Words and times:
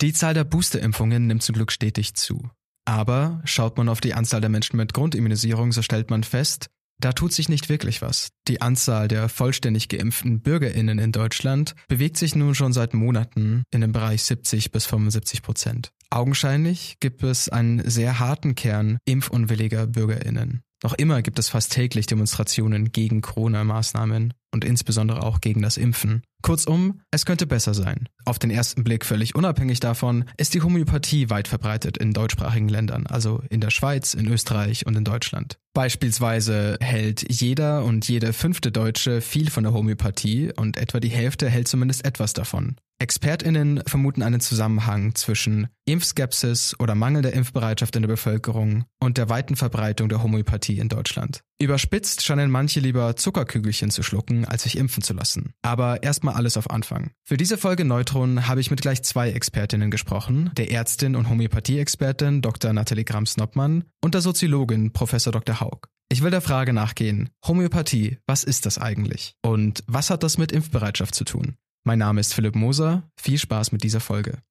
Die 0.00 0.12
Zahl 0.12 0.32
der 0.32 0.44
Boosterimpfungen 0.44 1.26
nimmt 1.26 1.42
zum 1.42 1.56
Glück 1.56 1.72
stetig 1.72 2.14
zu. 2.14 2.48
Aber 2.84 3.40
schaut 3.44 3.76
man 3.78 3.88
auf 3.88 4.00
die 4.00 4.14
Anzahl 4.14 4.40
der 4.40 4.48
Menschen 4.48 4.76
mit 4.76 4.94
Grundimmunisierung, 4.94 5.72
so 5.72 5.82
stellt 5.82 6.08
man 6.08 6.22
fest, 6.22 6.68
da 7.00 7.12
tut 7.12 7.32
sich 7.32 7.48
nicht 7.48 7.68
wirklich 7.68 8.00
was. 8.00 8.28
Die 8.46 8.62
Anzahl 8.62 9.08
der 9.08 9.28
vollständig 9.28 9.88
geimpften 9.88 10.40
Bürgerinnen 10.40 11.00
in 11.00 11.10
Deutschland 11.10 11.74
bewegt 11.88 12.16
sich 12.16 12.36
nun 12.36 12.54
schon 12.54 12.72
seit 12.72 12.94
Monaten 12.94 13.64
in 13.72 13.80
dem 13.80 13.90
Bereich 13.90 14.22
70 14.22 14.70
bis 14.70 14.86
75 14.86 15.42
Prozent. 15.42 15.90
Augenscheinlich 16.10 16.98
gibt 17.00 17.24
es 17.24 17.48
einen 17.48 17.88
sehr 17.90 18.20
harten 18.20 18.54
Kern 18.54 18.98
impfunwilliger 19.04 19.88
Bürgerinnen. 19.88 20.62
Noch 20.84 20.94
immer 20.94 21.22
gibt 21.22 21.38
es 21.38 21.48
fast 21.48 21.72
täglich 21.72 22.06
Demonstrationen 22.06 22.92
gegen 22.92 23.20
Corona-Maßnahmen 23.20 24.32
und 24.52 24.64
insbesondere 24.64 25.22
auch 25.22 25.40
gegen 25.40 25.60
das 25.60 25.76
Impfen. 25.76 26.22
Kurzum, 26.40 27.00
es 27.10 27.26
könnte 27.26 27.46
besser 27.46 27.74
sein. 27.74 28.08
Auf 28.24 28.38
den 28.38 28.50
ersten 28.50 28.84
Blick 28.84 29.04
völlig 29.04 29.34
unabhängig 29.34 29.80
davon 29.80 30.24
ist 30.36 30.54
die 30.54 30.62
Homöopathie 30.62 31.30
weit 31.30 31.48
verbreitet 31.48 31.98
in 31.98 32.12
deutschsprachigen 32.12 32.68
Ländern, 32.68 33.06
also 33.06 33.42
in 33.50 33.60
der 33.60 33.70
Schweiz, 33.70 34.14
in 34.14 34.28
Österreich 34.28 34.86
und 34.86 34.96
in 34.96 35.04
Deutschland. 35.04 35.58
Beispielsweise 35.74 36.78
hält 36.80 37.26
jeder 37.28 37.84
und 37.84 38.08
jede 38.08 38.32
fünfte 38.32 38.70
Deutsche 38.70 39.20
viel 39.20 39.50
von 39.50 39.64
der 39.64 39.72
Homöopathie 39.72 40.52
und 40.56 40.76
etwa 40.76 41.00
die 41.00 41.08
Hälfte 41.08 41.48
hält 41.48 41.66
zumindest 41.66 42.04
etwas 42.04 42.32
davon. 42.34 42.76
ExpertInnen 43.00 43.82
vermuten 43.86 44.22
einen 44.24 44.40
Zusammenhang 44.40 45.14
zwischen 45.14 45.68
Impfskepsis 45.84 46.74
oder 46.80 46.96
mangelnder 46.96 47.32
Impfbereitschaft 47.32 47.94
in 47.94 48.02
der 48.02 48.08
Bevölkerung 48.08 48.86
und 48.98 49.18
der 49.18 49.28
weiten 49.28 49.54
Verbreitung 49.54 50.08
der 50.08 50.20
Homöopathie 50.20 50.80
in 50.80 50.88
Deutschland. 50.88 51.42
Überspitzt 51.60 52.24
scheinen 52.24 52.50
manche 52.50 52.80
lieber 52.80 53.14
Zuckerkügelchen 53.14 53.90
zu 53.90 54.02
schlucken, 54.02 54.44
als 54.44 54.64
sich 54.64 54.76
impfen 54.76 55.04
zu 55.04 55.14
lassen. 55.14 55.52
Aber 55.62 56.02
erstmal 56.02 56.34
alles 56.34 56.56
auf 56.56 56.70
Anfang. 56.70 57.12
Für 57.24 57.36
diese 57.36 57.56
Folge 57.56 57.84
Neutron 57.84 58.48
habe 58.48 58.60
ich 58.60 58.70
mit 58.70 58.80
gleich 58.80 59.04
zwei 59.04 59.30
Expertinnen 59.30 59.92
gesprochen, 59.92 60.50
der 60.56 60.72
Ärztin 60.72 61.14
und 61.14 61.28
Homöopathie-Expertin 61.28 62.42
Dr. 62.42 62.72
Nathalie 62.72 63.04
Grams-Noppmann 63.04 63.84
und 64.00 64.14
der 64.14 64.22
Soziologin 64.22 64.92
Prof. 64.92 65.12
Dr. 65.12 65.60
Haug. 65.60 65.88
Ich 66.10 66.22
will 66.22 66.30
der 66.30 66.40
Frage 66.40 66.72
nachgehen, 66.72 67.28
Homöopathie, 67.46 68.18
was 68.26 68.42
ist 68.42 68.66
das 68.66 68.78
eigentlich? 68.78 69.34
Und 69.42 69.84
was 69.86 70.10
hat 70.10 70.22
das 70.22 70.38
mit 70.38 70.52
Impfbereitschaft 70.52 71.14
zu 71.14 71.24
tun? 71.24 71.56
Mein 71.88 72.00
Name 72.00 72.20
ist 72.20 72.34
Philipp 72.34 72.54
Moser. 72.54 73.04
Viel 73.16 73.38
Spaß 73.38 73.72
mit 73.72 73.82
dieser 73.82 74.00
Folge. 74.00 74.42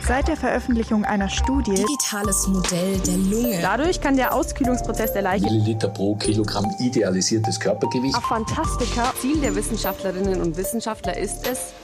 Seit 0.00 0.26
der 0.26 0.38
Veröffentlichung 0.38 1.04
einer 1.04 1.28
Studie 1.28 1.74
Digitales 1.74 2.46
Modell 2.46 2.98
der 3.00 3.18
Lunge. 3.18 3.58
Dadurch 3.60 4.00
kann 4.00 4.16
der 4.16 4.32
Auskühlungsprozess 4.32 5.12
der 5.12 5.20
Leiche 5.20 5.44
Milliliter 5.44 5.88
pro 5.88 6.16
Kilogramm 6.16 6.64
idealisiertes 6.80 7.60
Körpergewicht. 7.60 8.14
auf 8.14 8.24
Fantastika 8.24 9.12
Ziel 9.20 9.38
der 9.42 9.54
Wissenschaftlerinnen 9.54 10.40
und 10.40 10.56
Wissenschaftler 10.56 11.14
ist 11.14 11.46
es, 11.46 11.74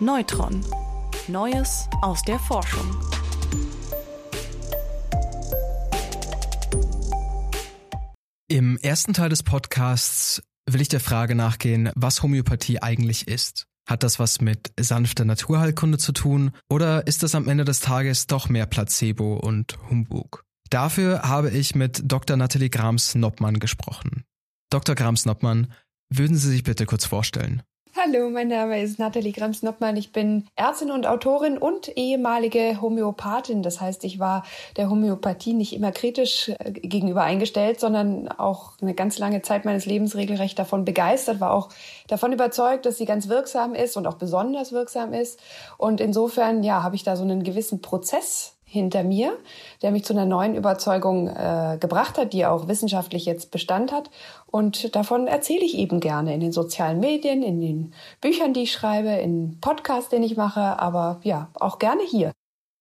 Neutron. 0.00 0.64
Neues 1.28 1.90
aus 2.00 2.22
der 2.22 2.38
Forschung. 2.38 2.96
Im 8.48 8.78
ersten 8.78 9.12
Teil 9.12 9.28
des 9.28 9.42
Podcasts 9.42 10.42
will 10.72 10.80
ich 10.80 10.88
der 10.88 11.00
Frage 11.00 11.34
nachgehen, 11.34 11.90
was 11.94 12.22
Homöopathie 12.22 12.80
eigentlich 12.80 13.28
ist. 13.28 13.66
Hat 13.86 14.02
das 14.02 14.18
was 14.18 14.40
mit 14.40 14.72
sanfter 14.78 15.24
Naturheilkunde 15.24 15.98
zu 15.98 16.12
tun 16.12 16.52
oder 16.68 17.06
ist 17.06 17.22
das 17.22 17.34
am 17.34 17.48
Ende 17.48 17.64
des 17.64 17.80
Tages 17.80 18.26
doch 18.26 18.48
mehr 18.48 18.66
Placebo 18.66 19.34
und 19.34 19.76
Humbug? 19.90 20.44
Dafür 20.70 21.22
habe 21.22 21.50
ich 21.50 21.74
mit 21.74 22.00
Dr. 22.04 22.36
Nathalie 22.36 22.70
Grams-Noppmann 22.70 23.58
gesprochen. 23.58 24.24
Dr. 24.70 24.94
Grams-Noppmann, 24.94 25.72
würden 26.08 26.36
Sie 26.36 26.48
sich 26.48 26.62
bitte 26.62 26.86
kurz 26.86 27.04
vorstellen? 27.04 27.62
Hallo, 28.04 28.30
mein 28.30 28.48
Name 28.48 28.82
ist 28.82 28.98
Nathalie 28.98 29.30
Grems-Noppmann. 29.30 29.96
Ich 29.96 30.10
bin 30.10 30.48
Ärztin 30.56 30.90
und 30.90 31.06
Autorin 31.06 31.56
und 31.56 31.96
ehemalige 31.96 32.80
Homöopathin. 32.80 33.62
Das 33.62 33.80
heißt, 33.80 34.02
ich 34.02 34.18
war 34.18 34.44
der 34.76 34.90
Homöopathie 34.90 35.52
nicht 35.52 35.72
immer 35.72 35.92
kritisch 35.92 36.48
äh, 36.48 36.72
gegenüber 36.72 37.22
eingestellt, 37.22 37.78
sondern 37.78 38.26
auch 38.26 38.72
eine 38.80 38.94
ganz 38.94 39.18
lange 39.18 39.42
Zeit 39.42 39.64
meines 39.64 39.86
Lebens 39.86 40.16
regelrecht 40.16 40.58
davon 40.58 40.84
begeistert, 40.84 41.38
war 41.38 41.52
auch 41.52 41.68
davon 42.08 42.32
überzeugt, 42.32 42.86
dass 42.86 42.96
sie 42.96 43.04
ganz 43.04 43.28
wirksam 43.28 43.72
ist 43.72 43.96
und 43.96 44.08
auch 44.08 44.16
besonders 44.16 44.72
wirksam 44.72 45.12
ist. 45.12 45.38
Und 45.78 46.00
insofern, 46.00 46.64
ja, 46.64 46.82
habe 46.82 46.96
ich 46.96 47.04
da 47.04 47.14
so 47.14 47.22
einen 47.22 47.44
gewissen 47.44 47.82
Prozess 47.82 48.56
hinter 48.72 49.04
mir, 49.04 49.36
der 49.82 49.90
mich 49.90 50.04
zu 50.04 50.14
einer 50.14 50.24
neuen 50.24 50.54
Überzeugung 50.54 51.28
äh, 51.28 51.76
gebracht 51.78 52.16
hat, 52.16 52.32
die 52.32 52.46
auch 52.46 52.68
wissenschaftlich 52.68 53.26
jetzt 53.26 53.50
Bestand 53.50 53.92
hat. 53.92 54.10
Und 54.46 54.96
davon 54.96 55.26
erzähle 55.26 55.64
ich 55.64 55.76
eben 55.76 56.00
gerne 56.00 56.34
in 56.34 56.40
den 56.40 56.52
sozialen 56.52 56.98
Medien, 56.98 57.42
in 57.42 57.60
den 57.60 57.94
Büchern, 58.22 58.54
die 58.54 58.62
ich 58.62 58.72
schreibe, 58.72 59.10
in 59.10 59.58
Podcasts, 59.60 60.08
den 60.08 60.22
ich 60.22 60.36
mache, 60.36 60.80
aber 60.80 61.20
ja, 61.22 61.50
auch 61.54 61.78
gerne 61.78 62.02
hier. 62.02 62.32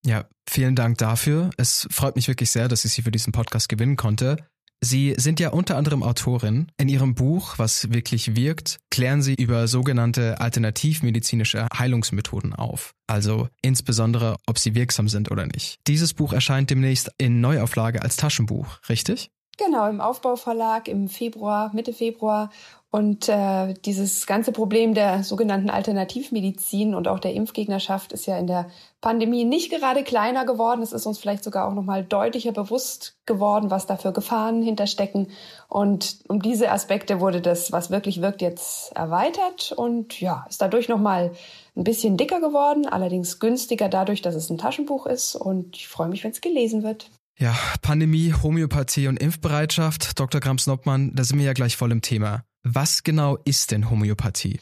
Ja, 0.05 0.23
vielen 0.49 0.75
Dank 0.75 0.97
dafür. 0.97 1.49
Es 1.57 1.87
freut 1.91 2.15
mich 2.15 2.29
wirklich 2.29 2.51
sehr, 2.51 2.69
dass 2.69 2.85
ich 2.85 2.93
Sie 2.93 3.01
für 3.01 3.11
diesen 3.11 3.33
Podcast 3.33 3.67
gewinnen 3.67 3.97
konnte. 3.97 4.37
Sie 4.83 5.13
sind 5.15 5.39
ja 5.39 5.49
unter 5.49 5.77
anderem 5.77 6.01
Autorin. 6.01 6.71
In 6.77 6.89
Ihrem 6.89 7.13
Buch, 7.13 7.59
was 7.59 7.93
wirklich 7.93 8.35
wirkt, 8.35 8.79
klären 8.89 9.21
Sie 9.21 9.35
über 9.35 9.67
sogenannte 9.67 10.41
alternativmedizinische 10.41 11.67
Heilungsmethoden 11.77 12.55
auf. 12.55 12.95
Also 13.05 13.47
insbesondere, 13.61 14.37
ob 14.47 14.57
sie 14.57 14.73
wirksam 14.73 15.07
sind 15.07 15.29
oder 15.29 15.45
nicht. 15.45 15.79
Dieses 15.85 16.15
Buch 16.15 16.33
erscheint 16.33 16.71
demnächst 16.71 17.11
in 17.19 17.41
Neuauflage 17.41 18.01
als 18.01 18.15
Taschenbuch, 18.15 18.79
richtig? 18.89 19.29
Genau, 19.57 19.87
im 19.87 20.01
Aufbauverlag 20.01 20.87
im 20.87 21.07
Februar, 21.07 21.71
Mitte 21.75 21.93
Februar. 21.93 22.49
Und 22.91 23.29
äh, 23.29 23.73
dieses 23.85 24.27
ganze 24.27 24.51
Problem 24.51 24.93
der 24.93 25.23
sogenannten 25.23 25.69
Alternativmedizin 25.69 26.93
und 26.93 27.07
auch 27.07 27.19
der 27.19 27.33
Impfgegnerschaft 27.33 28.11
ist 28.11 28.25
ja 28.25 28.37
in 28.37 28.47
der 28.47 28.69
Pandemie 28.99 29.45
nicht 29.45 29.71
gerade 29.71 30.03
kleiner 30.03 30.45
geworden. 30.45 30.81
Es 30.81 30.91
ist 30.91 31.05
uns 31.05 31.17
vielleicht 31.17 31.45
sogar 31.45 31.69
auch 31.69 31.73
nochmal 31.73 32.03
deutlicher 32.03 32.51
bewusst 32.51 33.15
geworden, 33.25 33.71
was 33.71 33.85
da 33.85 33.95
für 33.95 34.11
Gefahren 34.11 34.61
hinterstecken. 34.61 35.27
Und 35.69 36.19
um 36.27 36.41
diese 36.41 36.69
Aspekte 36.69 37.21
wurde 37.21 37.39
das, 37.39 37.71
was 37.71 37.91
wirklich 37.91 38.21
wirkt, 38.21 38.41
jetzt 38.41 38.91
erweitert 38.93 39.71
und 39.71 40.19
ja, 40.19 40.45
ist 40.49 40.61
dadurch 40.61 40.89
nochmal 40.89 41.31
ein 41.77 41.85
bisschen 41.85 42.17
dicker 42.17 42.41
geworden, 42.41 42.87
allerdings 42.87 43.39
günstiger 43.39 43.87
dadurch, 43.87 44.21
dass 44.21 44.35
es 44.35 44.49
ein 44.49 44.57
Taschenbuch 44.57 45.05
ist. 45.05 45.35
Und 45.35 45.77
ich 45.77 45.87
freue 45.87 46.09
mich, 46.09 46.25
wenn 46.25 46.31
es 46.31 46.41
gelesen 46.41 46.83
wird. 46.83 47.09
Ja, 47.39 47.55
Pandemie, 47.81 48.33
Homöopathie 48.43 49.07
und 49.07 49.15
Impfbereitschaft. 49.15 50.19
Dr. 50.19 50.41
Grams-Noppmann, 50.41 51.15
da 51.15 51.23
sind 51.23 51.39
wir 51.39 51.45
ja 51.45 51.53
gleich 51.53 51.77
voll 51.77 51.93
im 51.93 52.01
Thema. 52.01 52.43
Was 52.63 53.01
genau 53.01 53.39
ist 53.43 53.71
denn 53.71 53.89
Homöopathie? 53.89 54.59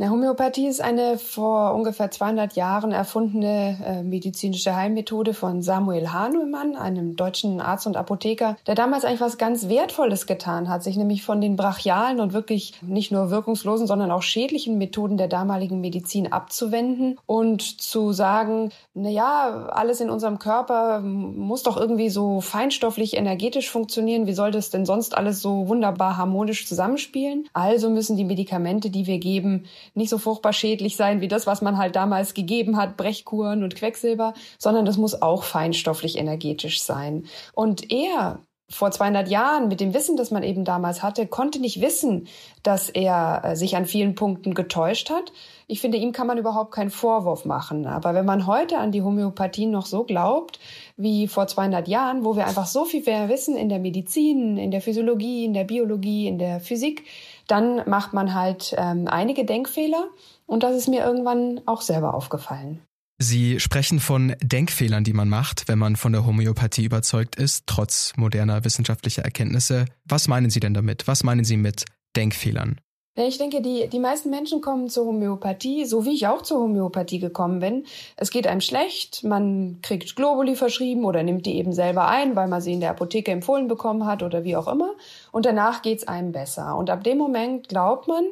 Na, 0.00 0.08
Homöopathie 0.08 0.66
ist 0.66 0.80
eine 0.80 1.18
vor 1.18 1.74
ungefähr 1.74 2.10
200 2.10 2.54
Jahren 2.54 2.90
erfundene 2.90 3.76
äh, 3.84 4.02
medizinische 4.02 4.74
Heilmethode 4.74 5.34
von 5.34 5.60
Samuel 5.60 6.10
Hahnemann, 6.10 6.74
einem 6.74 7.16
deutschen 7.16 7.60
Arzt 7.60 7.86
und 7.86 7.98
Apotheker, 7.98 8.56
der 8.66 8.74
damals 8.74 9.04
eigentlich 9.04 9.20
was 9.20 9.36
ganz 9.36 9.68
Wertvolles 9.68 10.26
getan 10.26 10.70
hat, 10.70 10.82
sich 10.82 10.96
nämlich 10.96 11.22
von 11.22 11.42
den 11.42 11.54
brachialen 11.54 12.20
und 12.20 12.32
wirklich 12.32 12.80
nicht 12.80 13.12
nur 13.12 13.30
wirkungslosen, 13.30 13.86
sondern 13.86 14.10
auch 14.10 14.22
schädlichen 14.22 14.78
Methoden 14.78 15.18
der 15.18 15.28
damaligen 15.28 15.82
Medizin 15.82 16.32
abzuwenden 16.32 17.18
und 17.26 17.60
zu 17.60 18.14
sagen, 18.14 18.70
na 18.94 19.10
ja, 19.10 19.66
alles 19.66 20.00
in 20.00 20.08
unserem 20.08 20.38
Körper 20.38 21.00
muss 21.00 21.62
doch 21.62 21.76
irgendwie 21.76 22.08
so 22.08 22.40
feinstofflich 22.40 23.18
energetisch 23.18 23.68
funktionieren. 23.68 24.26
Wie 24.26 24.32
soll 24.32 24.50
das 24.50 24.70
denn 24.70 24.86
sonst 24.86 25.14
alles 25.14 25.42
so 25.42 25.68
wunderbar 25.68 26.16
harmonisch 26.16 26.66
zusammenspielen? 26.66 27.46
Also 27.52 27.90
müssen 27.90 28.16
die 28.16 28.24
Medikamente, 28.24 28.88
die 28.88 29.06
wir 29.06 29.18
geben, 29.18 29.66
nicht 29.94 30.10
so 30.10 30.18
furchtbar 30.18 30.52
schädlich 30.52 30.96
sein 30.96 31.20
wie 31.20 31.28
das, 31.28 31.46
was 31.46 31.62
man 31.62 31.78
halt 31.78 31.96
damals 31.96 32.34
gegeben 32.34 32.76
hat, 32.76 32.96
Brechkuren 32.96 33.62
und 33.62 33.76
Quecksilber, 33.76 34.34
sondern 34.58 34.84
das 34.84 34.96
muss 34.96 35.20
auch 35.20 35.44
feinstofflich 35.44 36.18
energetisch 36.18 36.82
sein. 36.82 37.26
Und 37.54 37.90
er 37.90 38.40
vor 38.70 38.92
200 38.92 39.28
Jahren 39.28 39.68
mit 39.68 39.80
dem 39.80 39.92
Wissen, 39.94 40.16
das 40.16 40.30
man 40.30 40.44
eben 40.44 40.64
damals 40.64 41.02
hatte, 41.02 41.26
konnte 41.26 41.60
nicht 41.60 41.80
wissen, 41.80 42.28
dass 42.62 42.88
er 42.88 43.42
äh, 43.44 43.56
sich 43.56 43.76
an 43.76 43.84
vielen 43.84 44.14
Punkten 44.14 44.54
getäuscht 44.54 45.10
hat. 45.10 45.32
Ich 45.66 45.80
finde, 45.80 45.98
ihm 45.98 46.12
kann 46.12 46.28
man 46.28 46.38
überhaupt 46.38 46.72
keinen 46.72 46.90
Vorwurf 46.90 47.44
machen. 47.44 47.86
Aber 47.86 48.14
wenn 48.14 48.24
man 48.24 48.46
heute 48.46 48.78
an 48.78 48.92
die 48.92 49.02
Homöopathie 49.02 49.66
noch 49.66 49.86
so 49.86 50.04
glaubt 50.04 50.60
wie 50.96 51.26
vor 51.26 51.48
200 51.48 51.88
Jahren, 51.88 52.24
wo 52.24 52.36
wir 52.36 52.46
einfach 52.46 52.66
so 52.66 52.84
viel 52.84 53.02
mehr 53.02 53.28
wissen 53.28 53.56
in 53.56 53.68
der 53.68 53.80
Medizin, 53.80 54.56
in 54.56 54.70
der 54.70 54.80
Physiologie, 54.80 55.44
in 55.44 55.52
der 55.52 55.64
Biologie, 55.64 56.28
in 56.28 56.38
der 56.38 56.60
Physik, 56.60 57.04
dann 57.50 57.88
macht 57.88 58.12
man 58.12 58.34
halt 58.34 58.74
ähm, 58.76 59.08
einige 59.08 59.44
Denkfehler. 59.44 60.08
Und 60.46 60.62
das 60.62 60.76
ist 60.76 60.88
mir 60.88 61.04
irgendwann 61.04 61.60
auch 61.66 61.80
selber 61.80 62.14
aufgefallen. 62.14 62.80
Sie 63.22 63.60
sprechen 63.60 64.00
von 64.00 64.34
Denkfehlern, 64.42 65.04
die 65.04 65.12
man 65.12 65.28
macht, 65.28 65.68
wenn 65.68 65.78
man 65.78 65.96
von 65.96 66.12
der 66.12 66.24
Homöopathie 66.24 66.86
überzeugt 66.86 67.36
ist, 67.36 67.64
trotz 67.66 68.14
moderner 68.16 68.64
wissenschaftlicher 68.64 69.22
Erkenntnisse. 69.22 69.84
Was 70.06 70.26
meinen 70.26 70.48
Sie 70.48 70.60
denn 70.60 70.72
damit? 70.72 71.06
Was 71.06 71.22
meinen 71.22 71.44
Sie 71.44 71.58
mit 71.58 71.84
Denkfehlern? 72.16 72.80
Ich 73.16 73.38
denke, 73.38 73.60
die, 73.60 73.88
die 73.88 73.98
meisten 73.98 74.30
Menschen 74.30 74.60
kommen 74.60 74.88
zur 74.88 75.06
Homöopathie, 75.06 75.84
so 75.84 76.04
wie 76.04 76.14
ich 76.14 76.28
auch 76.28 76.42
zur 76.42 76.60
Homöopathie 76.60 77.18
gekommen 77.18 77.58
bin. 77.58 77.84
Es 78.16 78.30
geht 78.30 78.46
einem 78.46 78.60
schlecht, 78.60 79.24
man 79.24 79.80
kriegt 79.82 80.14
Globuli 80.14 80.54
verschrieben 80.54 81.04
oder 81.04 81.24
nimmt 81.24 81.44
die 81.44 81.56
eben 81.56 81.72
selber 81.72 82.06
ein, 82.06 82.36
weil 82.36 82.46
man 82.46 82.60
sie 82.60 82.72
in 82.72 82.80
der 82.80 82.90
Apotheke 82.90 83.32
empfohlen 83.32 83.66
bekommen 83.66 84.06
hat 84.06 84.22
oder 84.22 84.44
wie 84.44 84.56
auch 84.56 84.68
immer. 84.68 84.92
Und 85.32 85.44
danach 85.44 85.82
geht's 85.82 86.06
einem 86.06 86.30
besser. 86.30 86.76
Und 86.76 86.88
ab 86.88 87.02
dem 87.02 87.18
Moment 87.18 87.68
glaubt 87.68 88.06
man, 88.06 88.24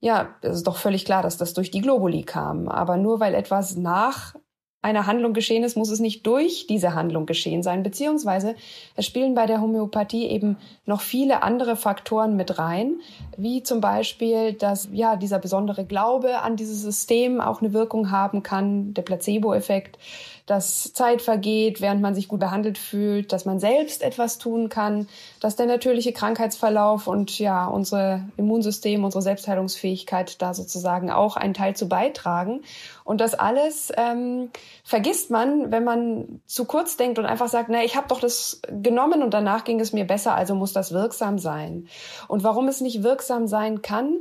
ja, 0.00 0.28
es 0.42 0.58
ist 0.58 0.66
doch 0.66 0.76
völlig 0.76 1.06
klar, 1.06 1.22
dass 1.22 1.38
das 1.38 1.54
durch 1.54 1.70
die 1.70 1.80
Globuli 1.80 2.22
kam. 2.22 2.68
Aber 2.68 2.98
nur 2.98 3.20
weil 3.20 3.34
etwas 3.34 3.76
nach 3.76 4.34
einer 4.82 5.06
Handlung 5.06 5.32
geschehen 5.32 5.64
ist, 5.64 5.76
muss 5.76 5.90
es 5.90 5.98
nicht 5.98 6.26
durch 6.26 6.66
diese 6.68 6.94
Handlung 6.94 7.26
geschehen 7.26 7.62
sein, 7.62 7.82
beziehungsweise 7.82 8.54
es 8.94 9.04
spielen 9.04 9.34
bei 9.34 9.46
der 9.46 9.60
Homöopathie 9.60 10.26
eben 10.28 10.56
noch 10.84 11.00
viele 11.00 11.42
andere 11.42 11.74
Faktoren 11.76 12.36
mit 12.36 12.58
rein, 12.58 13.00
wie 13.36 13.62
zum 13.64 13.80
Beispiel, 13.80 14.52
dass 14.52 14.88
ja 14.92 15.16
dieser 15.16 15.40
besondere 15.40 15.84
Glaube 15.84 16.38
an 16.40 16.56
dieses 16.56 16.82
System 16.82 17.40
auch 17.40 17.60
eine 17.60 17.72
Wirkung 17.72 18.10
haben 18.12 18.44
kann, 18.44 18.94
der 18.94 19.02
Placebo-Effekt, 19.02 19.98
dass 20.46 20.92
Zeit 20.92 21.22
vergeht, 21.22 21.80
während 21.80 22.00
man 22.00 22.14
sich 22.14 22.28
gut 22.28 22.38
behandelt 22.38 22.78
fühlt, 22.78 23.32
dass 23.32 23.44
man 23.46 23.58
selbst 23.58 24.00
etwas 24.00 24.38
tun 24.38 24.68
kann, 24.68 25.08
dass 25.40 25.56
der 25.56 25.66
natürliche 25.66 26.12
Krankheitsverlauf 26.12 27.08
und 27.08 27.36
ja 27.40 27.66
unser 27.66 28.20
Immunsystem, 28.36 29.04
unsere 29.04 29.22
Selbstheilungsfähigkeit 29.22 30.40
da 30.40 30.54
sozusagen 30.54 31.10
auch 31.10 31.36
einen 31.36 31.52
Teil 31.52 31.74
zu 31.74 31.88
beitragen. 31.88 32.62
Und 33.02 33.20
das 33.20 33.34
alles 33.34 33.92
ähm, 33.96 34.50
vergisst 34.84 35.30
man, 35.30 35.72
wenn 35.72 35.82
man 35.82 36.40
zu 36.46 36.64
kurz 36.64 36.96
denkt 36.96 37.18
und 37.18 37.26
einfach 37.26 37.48
sagt, 37.48 37.68
na, 37.68 37.82
ich 37.82 37.96
habe 37.96 38.06
doch 38.06 38.20
das 38.20 38.60
genommen 38.70 39.24
und 39.24 39.34
danach 39.34 39.64
ging 39.64 39.80
es 39.80 39.92
mir 39.92 40.04
besser, 40.04 40.36
also 40.36 40.54
muss 40.54 40.72
das 40.72 40.92
wirksam 40.92 41.40
sein. 41.40 41.88
Und 42.28 42.44
warum 42.44 42.68
es 42.68 42.80
nicht 42.80 43.02
wirksam 43.02 43.48
sein 43.48 43.82
kann, 43.82 44.18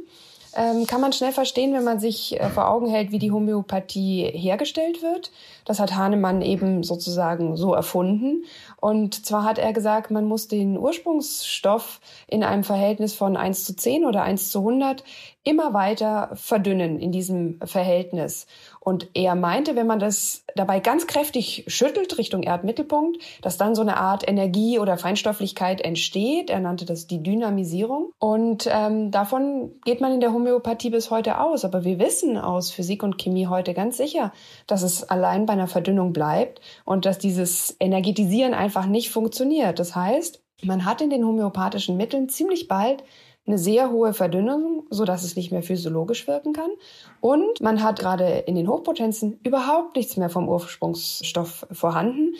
ähm, 0.55 0.87
kann 0.87 1.01
man 1.01 1.13
schnell 1.13 1.31
verstehen, 1.31 1.73
wenn 1.73 1.83
man 1.83 1.99
sich 1.99 2.39
äh, 2.39 2.49
vor 2.49 2.69
Augen 2.69 2.87
hält, 2.87 3.11
wie 3.11 3.19
die 3.19 3.31
Homöopathie 3.31 4.31
hergestellt 4.33 5.01
wird. 5.01 5.31
Das 5.65 5.79
hat 5.79 5.95
Hahnemann 5.95 6.41
eben 6.41 6.83
sozusagen 6.83 7.57
so 7.57 7.73
erfunden. 7.73 8.45
Und 8.85 9.25
zwar 9.25 9.45
hat 9.45 9.57
er 9.57 9.73
gesagt, 9.73 10.11
man 10.11 10.25
muss 10.25 10.47
den 10.47 10.77
Ursprungsstoff 10.77 11.99
in 12.27 12.43
einem 12.43 12.63
Verhältnis 12.63 13.15
von 13.15 13.35
1 13.35 13.65
zu 13.65 13.75
10 13.75 14.05
oder 14.05 14.21
1 14.21 14.51
zu 14.51 14.59
100 14.59 15.03
immer 15.45 15.73
weiter 15.73 16.31
verdünnen 16.33 16.99
in 16.99 17.11
diesem 17.11 17.59
Verhältnis. 17.63 18.47
Und 18.79 19.09
er 19.15 19.33
meinte, 19.35 19.75
wenn 19.75 19.87
man 19.87 19.97
das 19.97 20.43
dabei 20.55 20.79
ganz 20.79 21.07
kräftig 21.07 21.65
schüttelt 21.67 22.17
Richtung 22.17 22.43
Erdmittelpunkt, 22.43 23.19
dass 23.41 23.57
dann 23.57 23.73
so 23.73 23.81
eine 23.81 23.97
Art 23.97 24.27
Energie 24.27 24.77
oder 24.77 24.97
Feinstofflichkeit 24.97 25.81
entsteht. 25.81 26.49
Er 26.49 26.59
nannte 26.59 26.85
das 26.85 27.07
die 27.07 27.21
Dynamisierung. 27.21 28.11
Und 28.19 28.67
ähm, 28.71 29.11
davon 29.11 29.71
geht 29.85 30.01
man 30.01 30.13
in 30.13 30.19
der 30.19 30.33
Homöopathie 30.33 30.91
bis 30.91 31.09
heute 31.09 31.39
aus. 31.39 31.65
Aber 31.65 31.83
wir 31.83 31.99
wissen 31.99 32.37
aus 32.37 32.71
Physik 32.71 33.01
und 33.01 33.17
Chemie 33.17 33.47
heute 33.47 33.73
ganz 33.73 33.97
sicher, 33.97 34.31
dass 34.67 34.83
es 34.83 35.03
allein 35.03 35.45
bei 35.45 35.53
einer 35.53 35.67
Verdünnung 35.67 36.13
bleibt 36.13 36.61
und 36.85 37.05
dass 37.05 37.17
dieses 37.17 37.75
Energetisieren 37.79 38.53
einfach 38.53 38.74
nicht 38.85 39.11
funktioniert. 39.11 39.79
Das 39.79 39.95
heißt, 39.95 40.43
man 40.63 40.85
hat 40.85 41.01
in 41.01 41.09
den 41.09 41.25
homöopathischen 41.25 41.97
Mitteln 41.97 42.29
ziemlich 42.29 42.67
bald 42.67 43.03
eine 43.47 43.57
sehr 43.57 43.91
hohe 43.91 44.13
Verdünnung, 44.13 44.87
so 44.89 45.05
dass 45.05 45.23
es 45.23 45.35
nicht 45.35 45.51
mehr 45.51 45.61
physiologisch 45.61 46.27
wirken 46.27 46.53
kann. 46.53 46.71
Und 47.21 47.61
man 47.61 47.83
hat 47.83 47.99
gerade 47.99 48.39
in 48.47 48.55
den 48.55 48.67
Hochpotenzen 48.67 49.39
überhaupt 49.43 49.95
nichts 49.95 50.17
mehr 50.17 50.29
vom 50.29 50.49
Ursprungsstoff 50.49 51.67
vorhanden, 51.71 52.33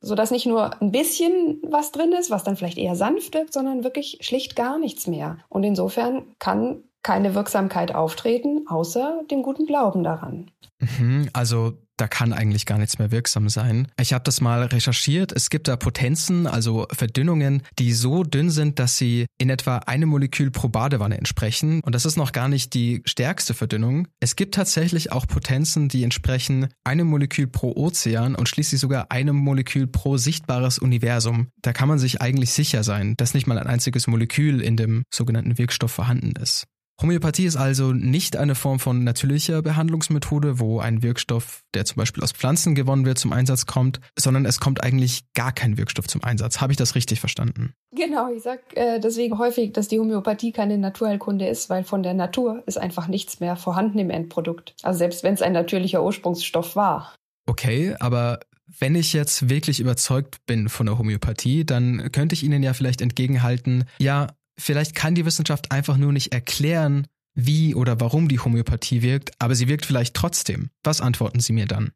so 0.00 0.14
dass 0.14 0.30
nicht 0.30 0.46
nur 0.46 0.80
ein 0.80 0.92
bisschen 0.92 1.60
was 1.68 1.90
drin 1.90 2.12
ist, 2.12 2.30
was 2.30 2.44
dann 2.44 2.56
vielleicht 2.56 2.78
eher 2.78 2.94
sanft 2.94 3.34
wirkt, 3.34 3.52
sondern 3.52 3.82
wirklich 3.82 4.18
schlicht 4.20 4.54
gar 4.54 4.78
nichts 4.78 5.06
mehr. 5.06 5.38
Und 5.48 5.64
insofern 5.64 6.26
kann 6.38 6.84
keine 7.02 7.34
Wirksamkeit 7.34 7.94
auftreten, 7.94 8.66
außer 8.66 9.22
dem 9.30 9.42
guten 9.42 9.66
Glauben 9.66 10.04
daran. 10.04 10.50
Mhm, 10.78 11.28
also 11.32 11.78
da 11.96 12.08
kann 12.08 12.32
eigentlich 12.32 12.66
gar 12.66 12.78
nichts 12.78 12.98
mehr 12.98 13.12
wirksam 13.12 13.48
sein. 13.48 13.86
Ich 14.00 14.12
habe 14.12 14.24
das 14.24 14.40
mal 14.40 14.64
recherchiert. 14.64 15.30
Es 15.30 15.50
gibt 15.50 15.68
da 15.68 15.76
Potenzen, 15.76 16.46
also 16.46 16.86
Verdünnungen, 16.90 17.62
die 17.78 17.92
so 17.92 18.24
dünn 18.24 18.50
sind, 18.50 18.78
dass 18.78 18.96
sie 18.96 19.26
in 19.38 19.50
etwa 19.50 19.76
einem 19.78 20.08
Molekül 20.08 20.50
pro 20.50 20.68
Badewanne 20.68 21.18
entsprechen. 21.18 21.80
Und 21.84 21.94
das 21.94 22.06
ist 22.06 22.16
noch 22.16 22.32
gar 22.32 22.48
nicht 22.48 22.74
die 22.74 23.02
stärkste 23.04 23.54
Verdünnung. 23.54 24.08
Es 24.20 24.34
gibt 24.34 24.54
tatsächlich 24.54 25.12
auch 25.12 25.26
Potenzen, 25.26 25.88
die 25.88 26.02
entsprechen 26.02 26.68
einem 26.82 27.06
Molekül 27.06 27.46
pro 27.46 27.72
Ozean 27.76 28.34
und 28.34 28.48
schließlich 28.48 28.80
sogar 28.80 29.12
einem 29.12 29.36
Molekül 29.36 29.86
pro 29.86 30.16
sichtbares 30.16 30.78
Universum. 30.78 31.48
Da 31.60 31.72
kann 31.72 31.88
man 31.88 31.98
sich 31.98 32.20
eigentlich 32.20 32.52
sicher 32.52 32.82
sein, 32.82 33.14
dass 33.16 33.34
nicht 33.34 33.46
mal 33.46 33.58
ein 33.58 33.66
einziges 33.66 34.06
Molekül 34.06 34.60
in 34.60 34.76
dem 34.76 35.04
sogenannten 35.12 35.58
Wirkstoff 35.58 35.92
vorhanden 35.92 36.32
ist. 36.32 36.66
Homöopathie 37.02 37.46
ist 37.46 37.56
also 37.56 37.92
nicht 37.92 38.36
eine 38.36 38.54
Form 38.54 38.78
von 38.78 39.02
natürlicher 39.02 39.60
Behandlungsmethode, 39.60 40.60
wo 40.60 40.78
ein 40.78 41.02
Wirkstoff, 41.02 41.62
der 41.74 41.84
zum 41.84 41.96
Beispiel 41.96 42.22
aus 42.22 42.32
Pflanzen 42.32 42.74
gewonnen 42.74 43.04
wird, 43.04 43.18
zum 43.18 43.32
Einsatz 43.32 43.66
kommt, 43.66 44.00
sondern 44.16 44.46
es 44.46 44.60
kommt 44.60 44.82
eigentlich 44.84 45.24
gar 45.34 45.52
kein 45.52 45.76
Wirkstoff 45.76 46.06
zum 46.06 46.22
Einsatz. 46.22 46.60
Habe 46.60 46.72
ich 46.72 46.76
das 46.76 46.94
richtig 46.94 47.18
verstanden? 47.20 47.74
Genau, 47.90 48.32
ich 48.32 48.42
sage 48.42 48.60
äh, 48.74 49.00
deswegen 49.00 49.38
häufig, 49.38 49.72
dass 49.72 49.88
die 49.88 49.98
Homöopathie 49.98 50.52
keine 50.52 50.78
Naturheilkunde 50.78 51.48
ist, 51.48 51.68
weil 51.70 51.82
von 51.82 52.02
der 52.02 52.14
Natur 52.14 52.62
ist 52.66 52.78
einfach 52.78 53.08
nichts 53.08 53.40
mehr 53.40 53.56
vorhanden 53.56 53.98
im 53.98 54.10
Endprodukt. 54.10 54.74
Also 54.82 54.98
selbst 54.98 55.24
wenn 55.24 55.34
es 55.34 55.42
ein 55.42 55.52
natürlicher 55.52 56.04
Ursprungsstoff 56.04 56.76
war. 56.76 57.14
Okay, 57.46 57.96
aber 57.98 58.38
wenn 58.78 58.94
ich 58.94 59.12
jetzt 59.12 59.50
wirklich 59.50 59.80
überzeugt 59.80 60.46
bin 60.46 60.68
von 60.68 60.86
der 60.86 60.98
Homöopathie, 60.98 61.64
dann 61.64 62.10
könnte 62.12 62.34
ich 62.34 62.42
Ihnen 62.42 62.62
ja 62.62 62.72
vielleicht 62.72 63.02
entgegenhalten, 63.02 63.84
ja, 63.98 64.28
Vielleicht 64.62 64.94
kann 64.94 65.16
die 65.16 65.26
Wissenschaft 65.26 65.72
einfach 65.72 65.96
nur 65.96 66.12
nicht 66.12 66.32
erklären, 66.32 67.08
wie 67.34 67.74
oder 67.74 67.98
warum 68.00 68.28
die 68.28 68.38
Homöopathie 68.38 69.02
wirkt, 69.02 69.32
aber 69.40 69.56
sie 69.56 69.66
wirkt 69.66 69.84
vielleicht 69.84 70.14
trotzdem. 70.14 70.70
Was 70.84 71.00
antworten 71.00 71.40
Sie 71.40 71.52
mir 71.52 71.66
dann? 71.66 71.90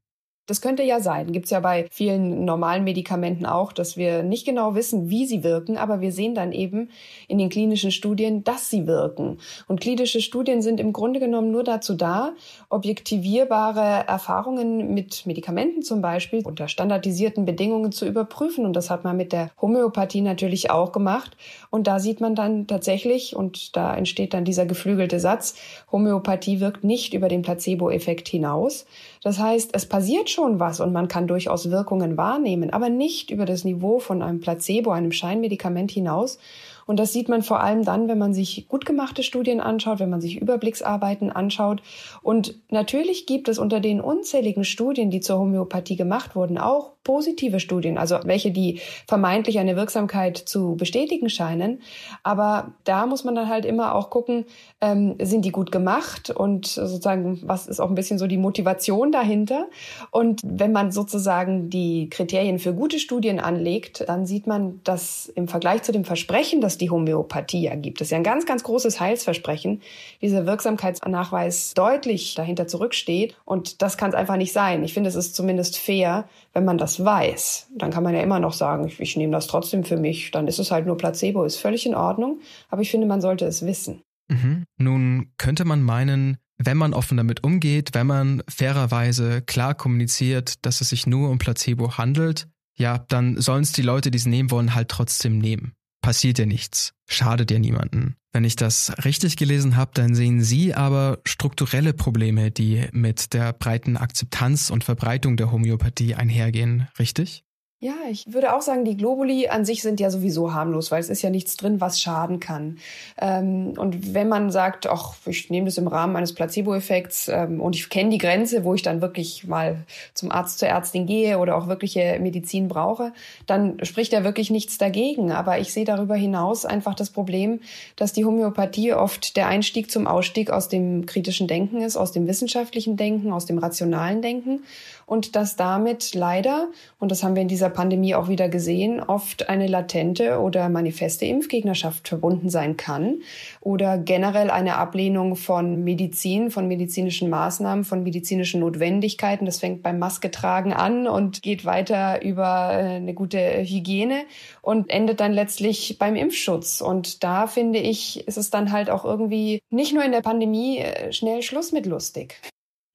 Das 0.46 0.60
könnte 0.60 0.84
ja 0.84 1.00
sein. 1.00 1.32
Gibt 1.32 1.46
es 1.46 1.50
ja 1.50 1.58
bei 1.58 1.88
vielen 1.90 2.44
normalen 2.44 2.84
Medikamenten 2.84 3.46
auch, 3.46 3.72
dass 3.72 3.96
wir 3.96 4.22
nicht 4.22 4.46
genau 4.46 4.76
wissen, 4.76 5.10
wie 5.10 5.26
sie 5.26 5.42
wirken, 5.42 5.76
aber 5.76 6.00
wir 6.00 6.12
sehen 6.12 6.36
dann 6.36 6.52
eben 6.52 6.90
in 7.26 7.38
den 7.38 7.48
klinischen 7.48 7.90
Studien, 7.90 8.44
dass 8.44 8.70
sie 8.70 8.86
wirken. 8.86 9.38
Und 9.66 9.80
klinische 9.80 10.20
Studien 10.20 10.62
sind 10.62 10.78
im 10.78 10.92
Grunde 10.92 11.18
genommen 11.18 11.50
nur 11.50 11.64
dazu 11.64 11.94
da, 11.94 12.32
objektivierbare 12.68 14.06
Erfahrungen 14.06 14.94
mit 14.94 15.26
Medikamenten 15.26 15.82
zum 15.82 16.00
Beispiel 16.00 16.42
unter 16.44 16.68
standardisierten 16.68 17.44
Bedingungen 17.44 17.90
zu 17.90 18.06
überprüfen. 18.06 18.64
Und 18.64 18.74
das 18.74 18.88
hat 18.88 19.02
man 19.02 19.16
mit 19.16 19.32
der 19.32 19.50
Homöopathie 19.60 20.20
natürlich 20.20 20.70
auch 20.70 20.92
gemacht. 20.92 21.36
Und 21.70 21.88
da 21.88 21.98
sieht 21.98 22.20
man 22.20 22.36
dann 22.36 22.68
tatsächlich, 22.68 23.34
und 23.34 23.76
da 23.76 23.96
entsteht 23.96 24.32
dann 24.32 24.44
dieser 24.44 24.64
geflügelte 24.64 25.18
Satz, 25.18 25.56
Homöopathie 25.90 26.60
wirkt 26.60 26.84
nicht 26.84 27.14
über 27.14 27.28
den 27.28 27.42
Placebo-Effekt 27.42 28.28
hinaus. 28.28 28.86
Das 29.26 29.40
heißt, 29.40 29.70
es 29.72 29.86
passiert 29.86 30.30
schon 30.30 30.60
was 30.60 30.78
und 30.78 30.92
man 30.92 31.08
kann 31.08 31.26
durchaus 31.26 31.68
Wirkungen 31.72 32.16
wahrnehmen, 32.16 32.70
aber 32.70 32.90
nicht 32.90 33.32
über 33.32 33.44
das 33.44 33.64
Niveau 33.64 33.98
von 33.98 34.22
einem 34.22 34.38
Placebo, 34.38 34.92
einem 34.92 35.10
Scheinmedikament 35.10 35.90
hinaus. 35.90 36.38
Und 36.86 37.00
das 37.00 37.12
sieht 37.12 37.28
man 37.28 37.42
vor 37.42 37.58
allem 37.60 37.84
dann, 37.84 38.06
wenn 38.06 38.18
man 38.18 38.34
sich 38.34 38.68
gut 38.68 38.86
gemachte 38.86 39.24
Studien 39.24 39.60
anschaut, 39.60 39.98
wenn 39.98 40.10
man 40.10 40.20
sich 40.20 40.40
Überblicksarbeiten 40.40 41.32
anschaut. 41.32 41.82
Und 42.22 42.54
natürlich 42.70 43.26
gibt 43.26 43.48
es 43.48 43.58
unter 43.58 43.80
den 43.80 44.00
unzähligen 44.00 44.62
Studien, 44.62 45.10
die 45.10 45.18
zur 45.18 45.40
Homöopathie 45.40 45.96
gemacht 45.96 46.36
wurden, 46.36 46.56
auch 46.56 46.92
positive 47.06 47.60
Studien, 47.60 47.98
also 47.98 48.18
welche, 48.24 48.50
die 48.50 48.80
vermeintlich 49.06 49.60
eine 49.60 49.76
Wirksamkeit 49.76 50.36
zu 50.36 50.74
bestätigen 50.74 51.30
scheinen. 51.30 51.80
Aber 52.24 52.72
da 52.82 53.06
muss 53.06 53.22
man 53.22 53.36
dann 53.36 53.48
halt 53.48 53.64
immer 53.64 53.94
auch 53.94 54.10
gucken, 54.10 54.44
ähm, 54.80 55.14
sind 55.22 55.44
die 55.44 55.52
gut 55.52 55.70
gemacht 55.70 56.30
und 56.30 56.66
sozusagen, 56.66 57.40
was 57.44 57.68
ist 57.68 57.78
auch 57.78 57.90
ein 57.90 57.94
bisschen 57.94 58.18
so 58.18 58.26
die 58.26 58.38
Motivation 58.38 59.12
dahinter. 59.12 59.68
Und 60.10 60.40
wenn 60.44 60.72
man 60.72 60.90
sozusagen 60.90 61.70
die 61.70 62.10
Kriterien 62.10 62.58
für 62.58 62.74
gute 62.74 62.98
Studien 62.98 63.38
anlegt, 63.38 64.08
dann 64.08 64.26
sieht 64.26 64.48
man, 64.48 64.80
dass 64.82 65.30
im 65.36 65.46
Vergleich 65.46 65.84
zu 65.84 65.92
dem 65.92 66.04
Versprechen, 66.04 66.60
das 66.60 66.76
die 66.76 66.90
Homöopathie 66.90 67.66
ergibt, 67.66 68.00
das 68.00 68.08
ist 68.08 68.10
ja 68.10 68.18
ein 68.18 68.24
ganz, 68.24 68.46
ganz 68.46 68.64
großes 68.64 68.98
Heilsversprechen, 68.98 69.80
dieser 70.20 70.44
Wirksamkeitsnachweis 70.44 71.74
deutlich 71.74 72.34
dahinter 72.34 72.66
zurücksteht. 72.66 73.36
Und 73.44 73.80
das 73.80 73.96
kann 73.96 74.10
es 74.10 74.16
einfach 74.16 74.36
nicht 74.36 74.52
sein. 74.52 74.82
Ich 74.82 74.92
finde, 74.92 75.08
es 75.08 75.14
ist 75.14 75.36
zumindest 75.36 75.78
fair, 75.78 76.24
wenn 76.52 76.64
man 76.64 76.78
das 76.78 76.95
weiß, 77.04 77.68
dann 77.76 77.90
kann 77.90 78.02
man 78.02 78.14
ja 78.14 78.22
immer 78.22 78.40
noch 78.40 78.52
sagen, 78.52 78.86
ich, 78.86 79.00
ich 79.00 79.16
nehme 79.16 79.32
das 79.32 79.46
trotzdem 79.46 79.84
für 79.84 79.96
mich, 79.96 80.30
dann 80.30 80.48
ist 80.48 80.58
es 80.58 80.70
halt 80.70 80.86
nur 80.86 80.96
Placebo, 80.96 81.44
ist 81.44 81.56
völlig 81.56 81.86
in 81.86 81.94
Ordnung, 81.94 82.40
aber 82.68 82.82
ich 82.82 82.90
finde, 82.90 83.06
man 83.06 83.20
sollte 83.20 83.44
es 83.44 83.64
wissen. 83.64 84.02
Mhm. 84.28 84.64
Nun 84.78 85.32
könnte 85.38 85.64
man 85.64 85.82
meinen, 85.82 86.38
wenn 86.58 86.76
man 86.76 86.94
offen 86.94 87.16
damit 87.16 87.44
umgeht, 87.44 87.90
wenn 87.92 88.06
man 88.06 88.42
fairerweise 88.48 89.42
klar 89.42 89.74
kommuniziert, 89.74 90.64
dass 90.64 90.80
es 90.80 90.88
sich 90.88 91.06
nur 91.06 91.30
um 91.30 91.38
Placebo 91.38 91.98
handelt, 91.98 92.48
ja, 92.76 92.98
dann 93.08 93.40
sollen 93.40 93.62
es 93.62 93.72
die 93.72 93.82
Leute, 93.82 94.10
die 94.10 94.18
es 94.18 94.26
nehmen 94.26 94.50
wollen, 94.50 94.74
halt 94.74 94.88
trotzdem 94.88 95.38
nehmen. 95.38 95.72
Passiert 96.06 96.38
ja 96.38 96.46
nichts, 96.46 96.92
schadet 97.08 97.50
ja 97.50 97.58
niemanden. 97.58 98.14
Wenn 98.32 98.44
ich 98.44 98.54
das 98.54 98.92
richtig 99.04 99.36
gelesen 99.36 99.74
habe, 99.74 99.90
dann 99.94 100.14
sehen 100.14 100.40
Sie 100.40 100.72
aber 100.72 101.18
strukturelle 101.24 101.94
Probleme, 101.94 102.52
die 102.52 102.86
mit 102.92 103.34
der 103.34 103.52
breiten 103.52 103.96
Akzeptanz 103.96 104.70
und 104.70 104.84
Verbreitung 104.84 105.36
der 105.36 105.50
Homöopathie 105.50 106.14
einhergehen, 106.14 106.86
richtig? 107.00 107.45
Ja, 107.78 107.92
ich 108.10 108.32
würde 108.32 108.56
auch 108.56 108.62
sagen, 108.62 108.86
die 108.86 108.96
Globuli 108.96 109.48
an 109.48 109.66
sich 109.66 109.82
sind 109.82 110.00
ja 110.00 110.08
sowieso 110.08 110.54
harmlos, 110.54 110.90
weil 110.90 111.00
es 111.00 111.10
ist 111.10 111.20
ja 111.20 111.28
nichts 111.28 111.58
drin, 111.58 111.78
was 111.78 112.00
schaden 112.00 112.40
kann. 112.40 112.78
Ähm, 113.20 113.74
und 113.76 114.14
wenn 114.14 114.30
man 114.30 114.50
sagt, 114.50 114.86
ach, 114.86 115.14
ich 115.26 115.50
nehme 115.50 115.66
das 115.66 115.76
im 115.76 115.86
Rahmen 115.86 116.16
eines 116.16 116.32
Placebo-Effekts 116.32 117.28
ähm, 117.28 117.60
und 117.60 117.76
ich 117.76 117.90
kenne 117.90 118.08
die 118.08 118.16
Grenze, 118.16 118.64
wo 118.64 118.72
ich 118.72 118.80
dann 118.80 119.02
wirklich 119.02 119.46
mal 119.46 119.84
zum 120.14 120.32
Arzt, 120.32 120.58
zur 120.58 120.68
Ärztin 120.68 121.04
gehe 121.04 121.38
oder 121.38 121.54
auch 121.54 121.68
wirkliche 121.68 122.18
Medizin 122.18 122.68
brauche, 122.68 123.12
dann 123.46 123.84
spricht 123.84 124.14
ja 124.14 124.24
wirklich 124.24 124.48
nichts 124.48 124.78
dagegen. 124.78 125.30
Aber 125.30 125.58
ich 125.58 125.74
sehe 125.74 125.84
darüber 125.84 126.14
hinaus 126.14 126.64
einfach 126.64 126.94
das 126.94 127.10
Problem, 127.10 127.60
dass 127.96 128.14
die 128.14 128.24
Homöopathie 128.24 128.94
oft 128.94 129.36
der 129.36 129.48
Einstieg 129.48 129.90
zum 129.90 130.06
Ausstieg 130.06 130.48
aus 130.48 130.70
dem 130.70 131.04
kritischen 131.04 131.46
Denken 131.46 131.82
ist, 131.82 131.98
aus 131.98 132.12
dem 132.12 132.26
wissenschaftlichen 132.26 132.96
Denken, 132.96 133.34
aus 133.34 133.44
dem 133.44 133.58
rationalen 133.58 134.22
Denken 134.22 134.62
und 135.06 135.36
dass 135.36 135.54
damit 135.54 136.14
leider, 136.14 136.68
und 136.98 137.10
das 137.12 137.22
haben 137.22 137.36
wir 137.36 137.42
in 137.42 137.48
dieser 137.48 137.70
Pandemie 137.70 138.16
auch 138.16 138.28
wieder 138.28 138.48
gesehen, 138.48 139.00
oft 139.00 139.48
eine 139.48 139.68
latente 139.68 140.40
oder 140.40 140.68
manifeste 140.68 141.24
Impfgegnerschaft 141.24 142.08
verbunden 142.08 142.50
sein 142.50 142.76
kann 142.76 143.22
oder 143.60 143.98
generell 143.98 144.50
eine 144.50 144.76
Ablehnung 144.76 145.36
von 145.36 145.84
Medizin, 145.84 146.50
von 146.50 146.66
medizinischen 146.66 147.30
Maßnahmen, 147.30 147.84
von 147.84 148.02
medizinischen 148.02 148.60
Notwendigkeiten. 148.60 149.46
Das 149.46 149.60
fängt 149.60 149.84
beim 149.84 150.00
Masketragen 150.00 150.72
an 150.72 151.06
und 151.06 151.40
geht 151.42 151.64
weiter 151.64 152.22
über 152.22 152.72
äh, 152.72 152.96
eine 152.96 153.14
gute 153.14 153.38
Hygiene 153.38 154.24
und 154.60 154.90
endet 154.90 155.20
dann 155.20 155.32
letztlich 155.32 155.98
beim 156.00 156.16
Impfschutz. 156.16 156.80
Und 156.80 157.22
da 157.22 157.46
finde 157.46 157.78
ich, 157.78 158.26
ist 158.26 158.38
es 158.38 158.50
dann 158.50 158.72
halt 158.72 158.90
auch 158.90 159.04
irgendwie 159.04 159.60
nicht 159.70 159.94
nur 159.94 160.04
in 160.04 160.12
der 160.12 160.22
Pandemie 160.22 160.78
äh, 160.78 161.12
schnell 161.12 161.42
Schluss 161.42 161.70
mit 161.70 161.86
lustig. 161.86 162.40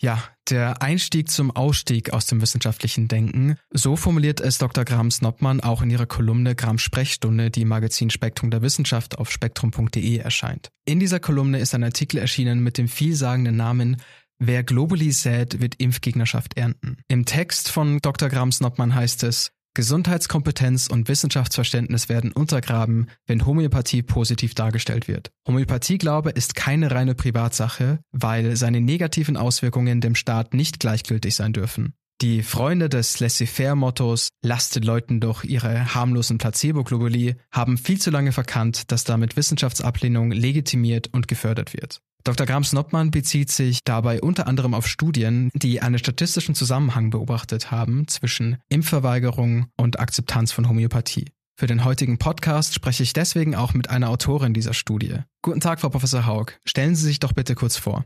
Ja, 0.02 0.24
der 0.50 0.82
Einstieg 0.82 1.30
zum 1.30 1.52
Ausstieg 1.52 2.12
aus 2.12 2.26
dem 2.26 2.42
wissenschaftlichen 2.42 3.08
Denken, 3.08 3.58
so 3.70 3.96
formuliert 3.96 4.42
es 4.42 4.58
Dr. 4.58 4.84
Graham 4.84 5.12
Snoppmann 5.12 5.62
auch 5.62 5.84
in 5.84 5.92
ihrer 5.92 6.08
Kolumne 6.08 6.56
Graham 6.56 6.80
Sprechstunde, 6.80 7.52
die 7.52 7.62
im 7.62 7.68
Magazin 7.68 8.10
Spektrum 8.10 8.50
der 8.50 8.64
Wissenschaft 8.64 9.20
auf 9.20 9.30
spektrum.de 9.30 10.18
erscheint. 10.18 10.70
In 10.86 11.00
dieser 11.00 11.20
Kolumne 11.20 11.60
ist 11.60 11.76
ein 11.76 11.84
Artikel 11.84 12.18
erschienen 12.18 12.64
mit 12.64 12.80
dem 12.80 12.88
vielsagenden 12.88 13.56
Namen 13.56 13.98
Wer 14.44 14.64
Globally 14.64 15.12
sät, 15.12 15.62
wird 15.62 15.76
Impfgegnerschaft 15.76 16.58
ernten. 16.58 16.98
Im 17.08 17.26
Text 17.26 17.70
von 17.70 18.00
Dr. 18.00 18.28
Graham 18.28 18.52
Snoppmann 18.52 18.96
heißt 18.96 19.22
es, 19.22 19.52
Gesundheitskompetenz 19.74 20.88
und 20.88 21.08
Wissenschaftsverständnis 21.08 22.10
werden 22.10 22.34
untergraben, 22.34 23.08
wenn 23.26 23.46
Homöopathie 23.46 24.04
positiv 24.04 24.54
dargestellt 24.54 25.08
wird. 25.08 25.32
Homöopathieglaube 25.48 26.32
ist 26.32 26.56
keine 26.56 26.92
reine 26.92 27.16
Privatsache, 27.16 28.00
weil 28.12 28.58
seine 28.58 28.82
negativen 28.82 29.38
Auswirkungen 29.38 30.02
dem 30.02 30.16
Staat 30.16 30.54
nicht 30.54 30.80
gleichgültig 30.80 31.36
sein 31.36 31.54
dürfen. 31.54 31.94
Die 32.22 32.44
Freunde 32.44 32.88
des 32.88 33.20
Laissez-faire-Mottos 33.20 34.28
lasst 34.44 34.84
Leuten 34.84 35.20
doch 35.20 35.44
ihre 35.44 35.96
harmlosen 35.96 36.38
Placebo-Globuli 36.38 37.38
haben 37.52 37.80
viel 37.80 38.00
zu 38.00 38.12
lange 38.12 38.32
verkannt, 38.32 38.92
dass 38.92 39.06
damit 39.06 39.38
Wissenschaftsablehnung 39.38 40.32
legitimiert 40.32 41.10
und 41.14 41.28
gefördert 41.28 41.74
wird. 41.74 42.00
Dr. 42.24 42.46
Grams-Noppmann 42.46 43.10
bezieht 43.10 43.52
sich 43.52 43.80
dabei 43.84 44.22
unter 44.22 44.48
anderem 44.48 44.74
auf 44.74 44.88
Studien, 44.88 45.50
die 45.54 45.82
einen 45.82 45.98
statistischen 45.98 46.54
Zusammenhang 46.54 47.10
beobachtet 47.10 47.72
haben 47.72 48.08
zwischen 48.08 48.58
Impfverweigerung 48.70 49.68
und 49.76 50.00
Akzeptanz 50.00 50.52
von 50.52 50.70
Homöopathie. 50.70 51.32
Für 51.58 51.68
den 51.68 51.84
heutigen 51.84 52.18
Podcast 52.18 52.74
spreche 52.74 53.04
ich 53.04 53.14
deswegen 53.14 53.56
auch 53.56 53.74
mit 53.74 53.90
einer 53.90 54.10
Autorin 54.10 54.54
dieser 54.54 54.74
Studie. 54.74 55.20
Guten 55.42 55.60
Tag, 55.60 55.80
Frau 55.80 55.90
Professor 55.90 56.26
Haug. 56.26 56.54
Stellen 56.66 56.96
Sie 56.96 57.06
sich 57.06 57.20
doch 57.20 57.34
bitte 57.34 57.56
kurz 57.56 57.78
vor. 57.78 58.06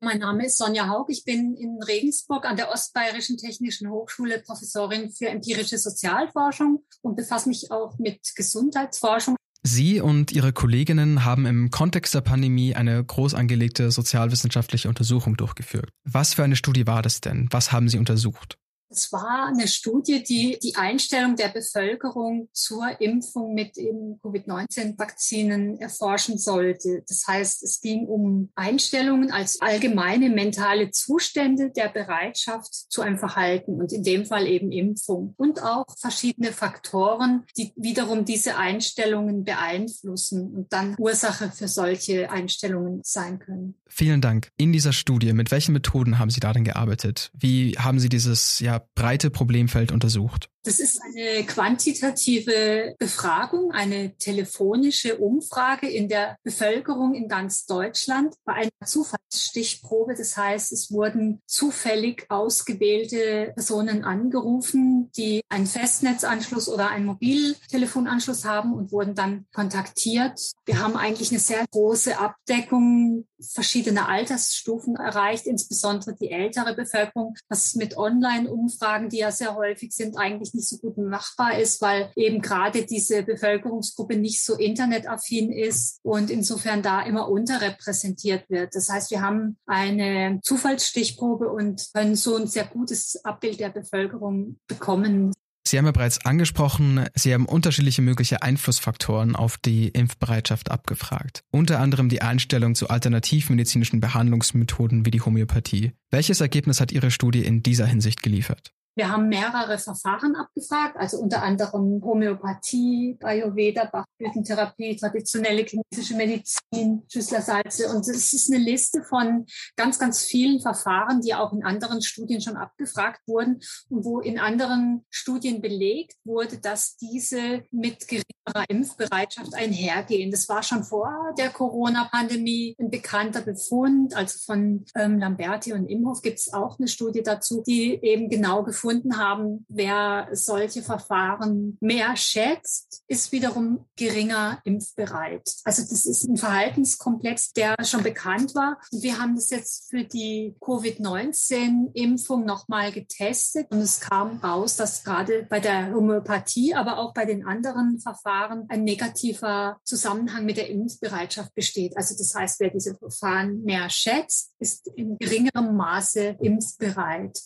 Mein 0.00 0.18
Name 0.18 0.46
ist 0.46 0.58
Sonja 0.58 0.88
Haug. 0.88 1.06
Ich 1.08 1.24
bin 1.24 1.54
in 1.54 1.80
Regensburg 1.80 2.44
an 2.44 2.56
der 2.56 2.72
Ostbayerischen 2.72 3.36
Technischen 3.36 3.88
Hochschule 3.88 4.40
Professorin 4.40 5.10
für 5.10 5.28
empirische 5.28 5.78
Sozialforschung 5.78 6.84
und 7.02 7.14
befasse 7.14 7.48
mich 7.48 7.70
auch 7.70 7.96
mit 7.98 8.20
Gesundheitsforschung. 8.34 9.36
Sie 9.64 10.00
und 10.00 10.32
Ihre 10.32 10.52
Kolleginnen 10.52 11.24
haben 11.24 11.46
im 11.46 11.70
Kontext 11.70 12.14
der 12.14 12.20
Pandemie 12.20 12.74
eine 12.74 13.02
groß 13.02 13.34
angelegte 13.34 13.92
sozialwissenschaftliche 13.92 14.88
Untersuchung 14.88 15.36
durchgeführt. 15.36 15.90
Was 16.04 16.34
für 16.34 16.42
eine 16.42 16.56
Studie 16.56 16.88
war 16.88 17.00
das 17.00 17.20
denn? 17.20 17.46
Was 17.52 17.70
haben 17.70 17.88
Sie 17.88 17.98
untersucht? 17.98 18.58
Es 18.92 19.10
war 19.10 19.46
eine 19.46 19.68
Studie, 19.68 20.22
die 20.22 20.58
die 20.62 20.76
Einstellung 20.76 21.36
der 21.36 21.48
Bevölkerung 21.48 22.50
zur 22.52 23.00
Impfung 23.00 23.54
mit 23.54 23.76
Covid-19-Vakzinen 23.76 25.80
erforschen 25.80 26.36
sollte. 26.36 27.02
Das 27.08 27.26
heißt, 27.26 27.62
es 27.62 27.80
ging 27.80 28.06
um 28.06 28.50
Einstellungen 28.54 29.32
als 29.32 29.62
allgemeine 29.62 30.28
mentale 30.28 30.90
Zustände 30.90 31.70
der 31.70 31.88
Bereitschaft 31.88 32.92
zu 32.92 33.00
einem 33.00 33.16
Verhalten 33.18 33.80
und 33.80 33.92
in 33.92 34.02
dem 34.02 34.26
Fall 34.26 34.46
eben 34.46 34.72
Impfung 34.72 35.32
und 35.38 35.62
auch 35.62 35.86
verschiedene 35.98 36.52
Faktoren, 36.52 37.46
die 37.56 37.72
wiederum 37.76 38.26
diese 38.26 38.58
Einstellungen 38.58 39.44
beeinflussen 39.44 40.54
und 40.54 40.72
dann 40.72 40.96
Ursache 40.98 41.50
für 41.50 41.68
solche 41.68 42.30
Einstellungen 42.30 43.00
sein 43.04 43.38
können. 43.38 43.74
Vielen 43.88 44.20
Dank. 44.20 44.48
In 44.56 44.72
dieser 44.72 44.92
Studie, 44.92 45.32
mit 45.32 45.50
welchen 45.50 45.72
Methoden 45.72 46.18
haben 46.18 46.30
Sie 46.30 46.40
da 46.40 46.52
denn 46.52 46.64
gearbeitet? 46.64 47.30
Wie 47.34 47.76
haben 47.78 48.00
Sie 48.00 48.08
dieses 48.08 48.58
ja, 48.60 48.81
breite 48.94 49.30
Problemfeld 49.30 49.92
untersucht? 49.92 50.48
Das 50.64 50.78
ist 50.78 51.00
eine 51.02 51.44
quantitative 51.44 52.94
Befragung, 52.98 53.72
eine 53.72 54.16
telefonische 54.16 55.16
Umfrage 55.18 55.88
in 55.88 56.08
der 56.08 56.36
Bevölkerung 56.44 57.14
in 57.14 57.26
ganz 57.26 57.66
Deutschland 57.66 58.36
bei 58.44 58.52
einer 58.52 58.70
Zufallsstichprobe. 58.84 60.14
Das 60.16 60.36
heißt, 60.36 60.72
es 60.72 60.92
wurden 60.92 61.42
zufällig 61.46 62.26
ausgewählte 62.28 63.52
Personen 63.54 64.04
angerufen, 64.04 65.10
die 65.16 65.40
einen 65.48 65.66
Festnetzanschluss 65.66 66.68
oder 66.68 66.90
einen 66.90 67.06
Mobiltelefonanschluss 67.06 68.44
haben 68.44 68.72
und 68.72 68.92
wurden 68.92 69.16
dann 69.16 69.46
kontaktiert. 69.52 70.52
Wir 70.64 70.78
haben 70.78 70.96
eigentlich 70.96 71.30
eine 71.30 71.40
sehr 71.40 71.64
große 71.72 72.18
Abdeckung 72.18 73.26
verschiedener 73.42 74.08
Altersstufen 74.08 74.96
erreicht, 74.96 75.46
insbesondere 75.46 76.14
die 76.14 76.30
ältere 76.30 76.74
Bevölkerung, 76.74 77.34
was 77.48 77.74
mit 77.74 77.96
Online-Umfragen, 77.96 79.08
die 79.08 79.18
ja 79.18 79.30
sehr 79.30 79.54
häufig 79.54 79.92
sind, 79.92 80.16
eigentlich 80.16 80.54
nicht 80.54 80.68
so 80.68 80.78
gut 80.78 80.98
machbar 80.98 81.58
ist, 81.58 81.80
weil 81.80 82.10
eben 82.16 82.40
gerade 82.40 82.84
diese 82.84 83.22
Bevölkerungsgruppe 83.22 84.16
nicht 84.16 84.44
so 84.44 84.54
internetaffin 84.54 85.52
ist 85.52 85.98
und 86.02 86.30
insofern 86.30 86.82
da 86.82 87.02
immer 87.02 87.28
unterrepräsentiert 87.28 88.48
wird. 88.48 88.74
Das 88.74 88.88
heißt, 88.88 89.10
wir 89.10 89.22
haben 89.22 89.56
eine 89.66 90.40
Zufallsstichprobe 90.42 91.50
und 91.50 91.88
können 91.92 92.16
so 92.16 92.36
ein 92.36 92.46
sehr 92.46 92.64
gutes 92.64 93.24
Abbild 93.24 93.60
der 93.60 93.70
Bevölkerung 93.70 94.58
bekommen. 94.66 95.32
Sie 95.66 95.78
haben 95.78 95.86
ja 95.86 95.92
bereits 95.92 96.24
angesprochen, 96.26 97.06
Sie 97.14 97.32
haben 97.32 97.46
unterschiedliche 97.46 98.02
mögliche 98.02 98.42
Einflussfaktoren 98.42 99.36
auf 99.36 99.56
die 99.56 99.88
Impfbereitschaft 99.88 100.70
abgefragt. 100.70 101.44
Unter 101.50 101.80
anderem 101.80 102.08
die 102.08 102.20
Einstellung 102.20 102.74
zu 102.74 102.88
alternativmedizinischen 102.88 104.00
Behandlungsmethoden 104.00 105.06
wie 105.06 105.10
die 105.10 105.20
Homöopathie. 105.20 105.92
Welches 106.10 106.40
Ergebnis 106.40 106.80
hat 106.80 106.92
Ihre 106.92 107.10
Studie 107.10 107.44
in 107.44 107.62
dieser 107.62 107.86
Hinsicht 107.86 108.22
geliefert? 108.22 108.72
Wir 108.94 109.10
haben 109.10 109.28
mehrere 109.28 109.78
Verfahren 109.78 110.36
abgefragt, 110.36 110.96
also 110.98 111.18
unter 111.18 111.42
anderem 111.42 112.02
Homöopathie, 112.04 113.16
Ayurveda, 113.22 113.86
Bachblütentherapie, 113.86 114.96
traditionelle 114.96 115.64
chinesische 115.64 116.14
Medizin, 116.14 117.02
Schüsslersalze. 117.10 117.88
Und 117.88 118.06
es 118.08 118.32
ist 118.34 118.52
eine 118.52 118.62
Liste 118.62 119.02
von 119.02 119.46
ganz, 119.76 119.98
ganz 119.98 120.22
vielen 120.22 120.60
Verfahren, 120.60 121.22
die 121.22 121.34
auch 121.34 121.52
in 121.54 121.64
anderen 121.64 122.02
Studien 122.02 122.42
schon 122.42 122.56
abgefragt 122.56 123.20
wurden 123.26 123.60
und 123.88 124.04
wo 124.04 124.20
in 124.20 124.38
anderen 124.38 125.06
Studien 125.08 125.62
belegt 125.62 126.16
wurde, 126.24 126.58
dass 126.58 126.96
diese 126.96 127.62
mit 127.70 128.06
geringerer 128.08 128.68
Impfbereitschaft 128.68 129.54
einhergehen. 129.54 130.30
Das 130.30 130.48
war 130.50 130.62
schon 130.62 130.84
vor 130.84 131.34
der 131.38 131.48
Corona-Pandemie 131.48 132.76
ein 132.78 132.90
bekannter 132.90 133.40
Befund. 133.40 134.14
Also 134.14 134.38
von 134.44 134.84
ähm, 134.96 135.18
Lamberti 135.18 135.72
und 135.72 135.88
Imhoff 135.88 136.20
gibt 136.20 136.38
es 136.40 136.52
auch 136.52 136.78
eine 136.78 136.88
Studie 136.88 137.22
dazu, 137.22 137.62
die 137.66 137.94
eben 138.02 138.28
genau 138.28 138.62
gefunden 138.82 139.16
haben, 139.16 139.64
wer 139.68 140.28
solche 140.32 140.82
Verfahren 140.82 141.78
mehr 141.80 142.16
schätzt, 142.16 143.04
ist 143.06 143.30
wiederum 143.30 143.86
geringer 143.96 144.60
impfbereit. 144.64 145.54
Also 145.64 145.82
das 145.82 146.04
ist 146.04 146.24
ein 146.24 146.36
Verhaltenskomplex, 146.36 147.52
der 147.52 147.76
schon 147.84 148.02
bekannt 148.02 148.56
war. 148.56 148.78
Und 148.90 149.02
wir 149.02 149.18
haben 149.18 149.36
das 149.36 149.50
jetzt 149.50 149.88
für 149.88 150.02
die 150.02 150.56
Covid-19-Impfung 150.60 152.44
nochmal 152.44 152.90
getestet 152.90 153.68
und 153.70 153.78
es 153.78 154.00
kam 154.00 154.38
raus, 154.38 154.76
dass 154.76 155.04
gerade 155.04 155.46
bei 155.48 155.60
der 155.60 155.94
Homöopathie, 155.94 156.74
aber 156.74 156.98
auch 156.98 157.14
bei 157.14 157.24
den 157.24 157.46
anderen 157.46 158.00
Verfahren 158.00 158.66
ein 158.68 158.82
negativer 158.82 159.78
Zusammenhang 159.84 160.44
mit 160.44 160.56
der 160.56 160.68
Impfbereitschaft 160.68 161.54
besteht. 161.54 161.96
Also 161.96 162.16
das 162.18 162.34
heißt, 162.34 162.58
wer 162.58 162.70
diese 162.70 162.96
Verfahren 162.96 163.62
mehr 163.62 163.88
schätzt, 163.90 164.54
ist 164.58 164.88
in 164.96 165.18
geringerem 165.18 165.76
Maße 165.76 166.36
impfbereit. 166.40 167.38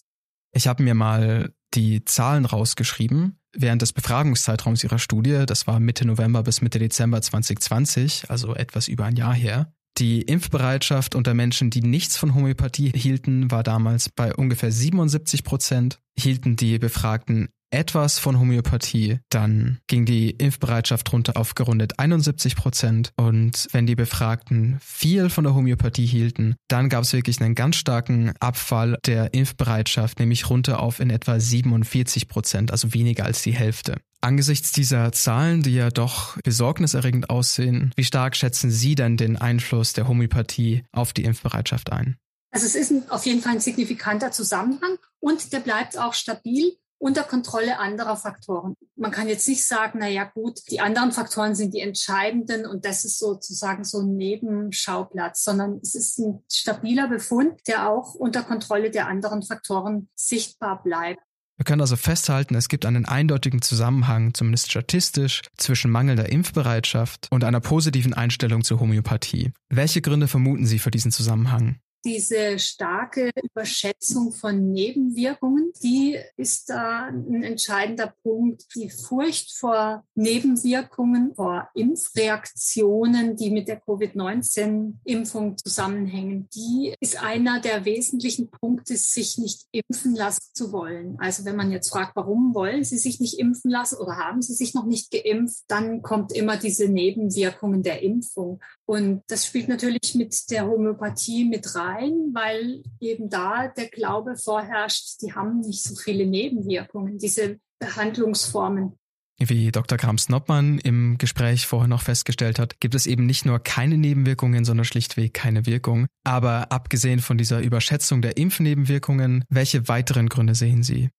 Ich 0.57 0.67
habe 0.67 0.83
mir 0.83 0.95
mal 0.95 1.53
die 1.75 2.03
Zahlen 2.07 2.47
rausgeschrieben 2.47 3.39
während 3.55 3.83
des 3.83 3.93
Befragungszeitraums 3.93 4.83
ihrer 4.85 4.99
Studie. 4.99 5.45
Das 5.47 5.67
war 5.67 5.81
Mitte 5.81 6.07
November 6.07 6.43
bis 6.43 6.63
Mitte 6.63 6.79
Dezember 6.79 7.21
2020, 7.21 8.31
also 8.31 8.55
etwas 8.55 8.89
über 8.89 9.05
ein 9.05 9.17
Jahr 9.17 9.35
her. 9.35 9.75
Die 9.99 10.21
Impfbereitschaft 10.23 11.15
unter 11.15 11.33
Menschen, 11.33 11.71
die 11.71 11.81
nichts 11.81 12.19
von 12.19 12.35
Homöopathie 12.35 12.93
hielten, 12.95 13.50
war 13.50 13.62
damals 13.62 14.11
bei 14.11 14.35
ungefähr 14.35 14.71
77 14.71 15.43
Prozent. 15.43 16.00
Hielten 16.19 16.57
die 16.57 16.79
Befragten 16.79 17.49
etwas 17.71 18.19
von 18.19 18.38
Homöopathie, 18.38 19.19
dann 19.29 19.79
ging 19.87 20.05
die 20.05 20.31
Impfbereitschaft 20.31 21.12
runter 21.12 21.37
auf 21.37 21.55
gerundet 21.55 21.99
71 21.99 22.57
Prozent. 22.57 23.12
Und 23.17 23.69
wenn 23.73 23.87
die 23.87 23.97
Befragten 23.97 24.79
viel 24.81 25.31
von 25.31 25.45
der 25.45 25.55
Homöopathie 25.55 26.07
hielten, 26.07 26.57
dann 26.69 26.88
gab 26.88 27.03
es 27.03 27.12
wirklich 27.12 27.41
einen 27.41 27.55
ganz 27.55 27.76
starken 27.76 28.33
Abfall 28.38 28.99
der 29.05 29.35
Impfbereitschaft, 29.35 30.21
nämlich 30.21 30.49
runter 30.49 30.81
auf 30.81 31.00
in 31.00 31.11
etwa 31.11 31.41
47 31.41 32.29
Prozent, 32.29 32.71
also 32.71 32.95
weniger 32.95 33.25
als 33.25 33.43
die 33.43 33.55
Hälfte. 33.55 33.97
Angesichts 34.26 34.73
dieser 34.73 35.12
Zahlen, 35.12 35.62
die 35.62 35.75
ja 35.75 35.88
doch 35.88 36.37
besorgniserregend 36.42 37.30
aussehen, 37.30 37.92
wie 37.95 38.02
stark 38.02 38.35
schätzen 38.35 38.73
Sie 38.73 38.97
denn 38.97 39.16
den 39.16 39.37
Einfluss 39.37 39.92
der 39.92 40.09
Homöopathie 40.09 40.83
auf 40.90 41.12
die 41.12 41.23
Impfbereitschaft 41.23 41.92
ein? 41.92 42.16
Also 42.50 42.66
es 42.66 42.75
ist 42.75 42.90
ein, 42.90 43.09
auf 43.09 43.25
jeden 43.25 43.40
Fall 43.40 43.52
ein 43.52 43.61
signifikanter 43.61 44.33
Zusammenhang 44.33 44.99
und 45.21 45.52
der 45.52 45.61
bleibt 45.61 45.97
auch 45.97 46.12
stabil 46.12 46.73
unter 46.99 47.23
Kontrolle 47.23 47.78
anderer 47.78 48.16
Faktoren. 48.16 48.75
Man 48.97 49.12
kann 49.12 49.28
jetzt 49.28 49.47
nicht 49.47 49.64
sagen, 49.64 50.00
na 50.00 50.09
ja, 50.09 50.25
gut, 50.25 50.59
die 50.73 50.80
anderen 50.80 51.12
Faktoren 51.12 51.54
sind 51.54 51.73
die 51.73 51.80
entscheidenden 51.80 52.66
und 52.66 52.85
das 52.85 53.04
ist 53.04 53.21
sozusagen 53.21 53.85
so 53.85 54.00
ein 54.00 54.16
Nebenschauplatz, 54.16 55.45
sondern 55.45 55.78
es 55.85 55.95
ist 55.95 56.18
ein 56.18 56.42
stabiler 56.50 57.06
Befund, 57.06 57.61
der 57.68 57.88
auch 57.88 58.14
unter 58.16 58.42
Kontrolle 58.42 58.90
der 58.90 59.06
anderen 59.06 59.42
Faktoren 59.42 60.09
sichtbar 60.16 60.83
bleibt. 60.83 61.21
Wir 61.57 61.65
können 61.65 61.81
also 61.81 61.97
festhalten, 61.97 62.55
es 62.55 62.69
gibt 62.69 62.85
einen 62.85 63.07
eindeutigen 63.07 63.63
Zusammenhang, 63.63 64.35
zumindest 64.35 64.71
statistisch, 64.71 65.43
zwischen 65.57 65.91
mangelnder 65.91 66.31
Impfbereitschaft 66.31 67.29
und 67.31 67.45
einer 67.45 67.61
positiven 67.61 68.13
Einstellung 68.13 68.63
zur 68.63 68.79
Homöopathie. 68.81 69.53
Welche 69.71 70.03
Gründe 70.03 70.29
vermuten 70.29 70.67
Sie 70.67 70.79
für 70.79 70.91
diesen 70.91 71.13
Zusammenhang? 71.13 71.79
Diese 72.07 72.59
starke 72.61 73.33
Überschätzung 73.43 74.33
von 74.33 74.71
Nebenwirkungen, 74.71 75.73
die 75.83 76.17
ist 76.37 76.71
da 76.71 77.07
ein 77.07 77.43
entscheidender 77.43 78.15
Punkt. 78.23 78.65
Die 78.77 78.91
Furcht 78.91 79.53
vor 79.59 80.05
Nebenwirkungen, 80.15 81.35
vor 81.35 81.69
Impfreaktionen, 81.75 83.35
die 83.35 83.51
mit 83.51 83.67
der 83.67 83.81
Covid-19-Impfung 83.81 85.59
zusammenhängen, 85.59 86.49
die 86.55 86.95
ist 87.01 87.21
einer 87.21 87.61
der 87.61 87.85
wesentlichen 87.85 88.51
Punkte, 88.51 88.97
sich 88.97 89.37
nicht 89.39 89.67
impfen 89.73 90.15
lassen 90.15 90.55
zu 90.55 90.71
wollen. 90.71 91.17
Also 91.19 91.45
wenn 91.45 91.57
man 91.57 91.73
jetzt 91.73 91.91
fragt, 91.91 92.15
warum 92.15 92.55
wollen 92.55 92.85
Sie 92.85 92.99
sich 92.99 93.19
nicht 93.19 93.41
impfen 93.41 93.71
lassen 93.71 93.97
oder 93.97 94.17
haben 94.17 94.43
Sie 94.43 94.55
sich 94.55 94.75
noch 94.75 94.87
nicht 94.87 95.11
geimpft, 95.11 95.65
dann 95.67 96.03
kommt 96.03 96.33
immer 96.33 96.57
diese 96.57 96.89
Nebenwirkungen 96.89 97.83
der 97.83 98.03
Impfung. 98.03 98.61
Und 98.88 99.25
das 99.26 99.47
spielt 99.47 99.69
natürlich 99.69 100.14
mit 100.14 100.49
der 100.50 100.66
Homöopathie 100.66 101.45
mit 101.45 101.75
rein, 101.75 102.31
weil 102.33 102.83
eben 103.00 103.28
da 103.28 103.66
der 103.66 103.88
Glaube 103.88 104.37
vorherrscht, 104.37 105.21
die 105.23 105.35
haben 105.35 105.61
nicht 105.61 105.83
so 105.83 105.97
viele 105.97 106.25
Nebenwirkungen, 106.25 107.19
diese 107.19 107.59
Behandlungsformen. 107.81 108.97
Wie 109.38 109.71
Dr. 109.71 109.99
Krams-Noppmann 109.99 110.78
im 110.78 111.19
Gespräch 111.19 111.66
vorher 111.66 111.88
noch 111.88 112.00
festgestellt 112.00 112.59
hat, 112.59 112.81
gibt 112.81 112.95
es 112.95 113.07
eben 113.07 113.26
nicht 113.26 113.45
nur 113.45 113.59
keine 113.59 113.99
Nebenwirkungen, 113.99 114.64
sondern 114.64 114.87
schlichtweg 114.87 115.35
keine 115.35 115.66
Wirkung. 115.66 116.07
Aber 116.25 116.73
abgesehen 116.73 117.19
von 117.21 117.37
dieser 117.37 117.61
Überschätzung 117.61 118.23
der 118.23 118.38
Impfnebenwirkungen, 118.38 119.45
welche 119.50 119.88
weiteren 119.88 120.31
Gründe 120.31 120.55
sehen 120.55 120.83
Sie? 120.83 121.11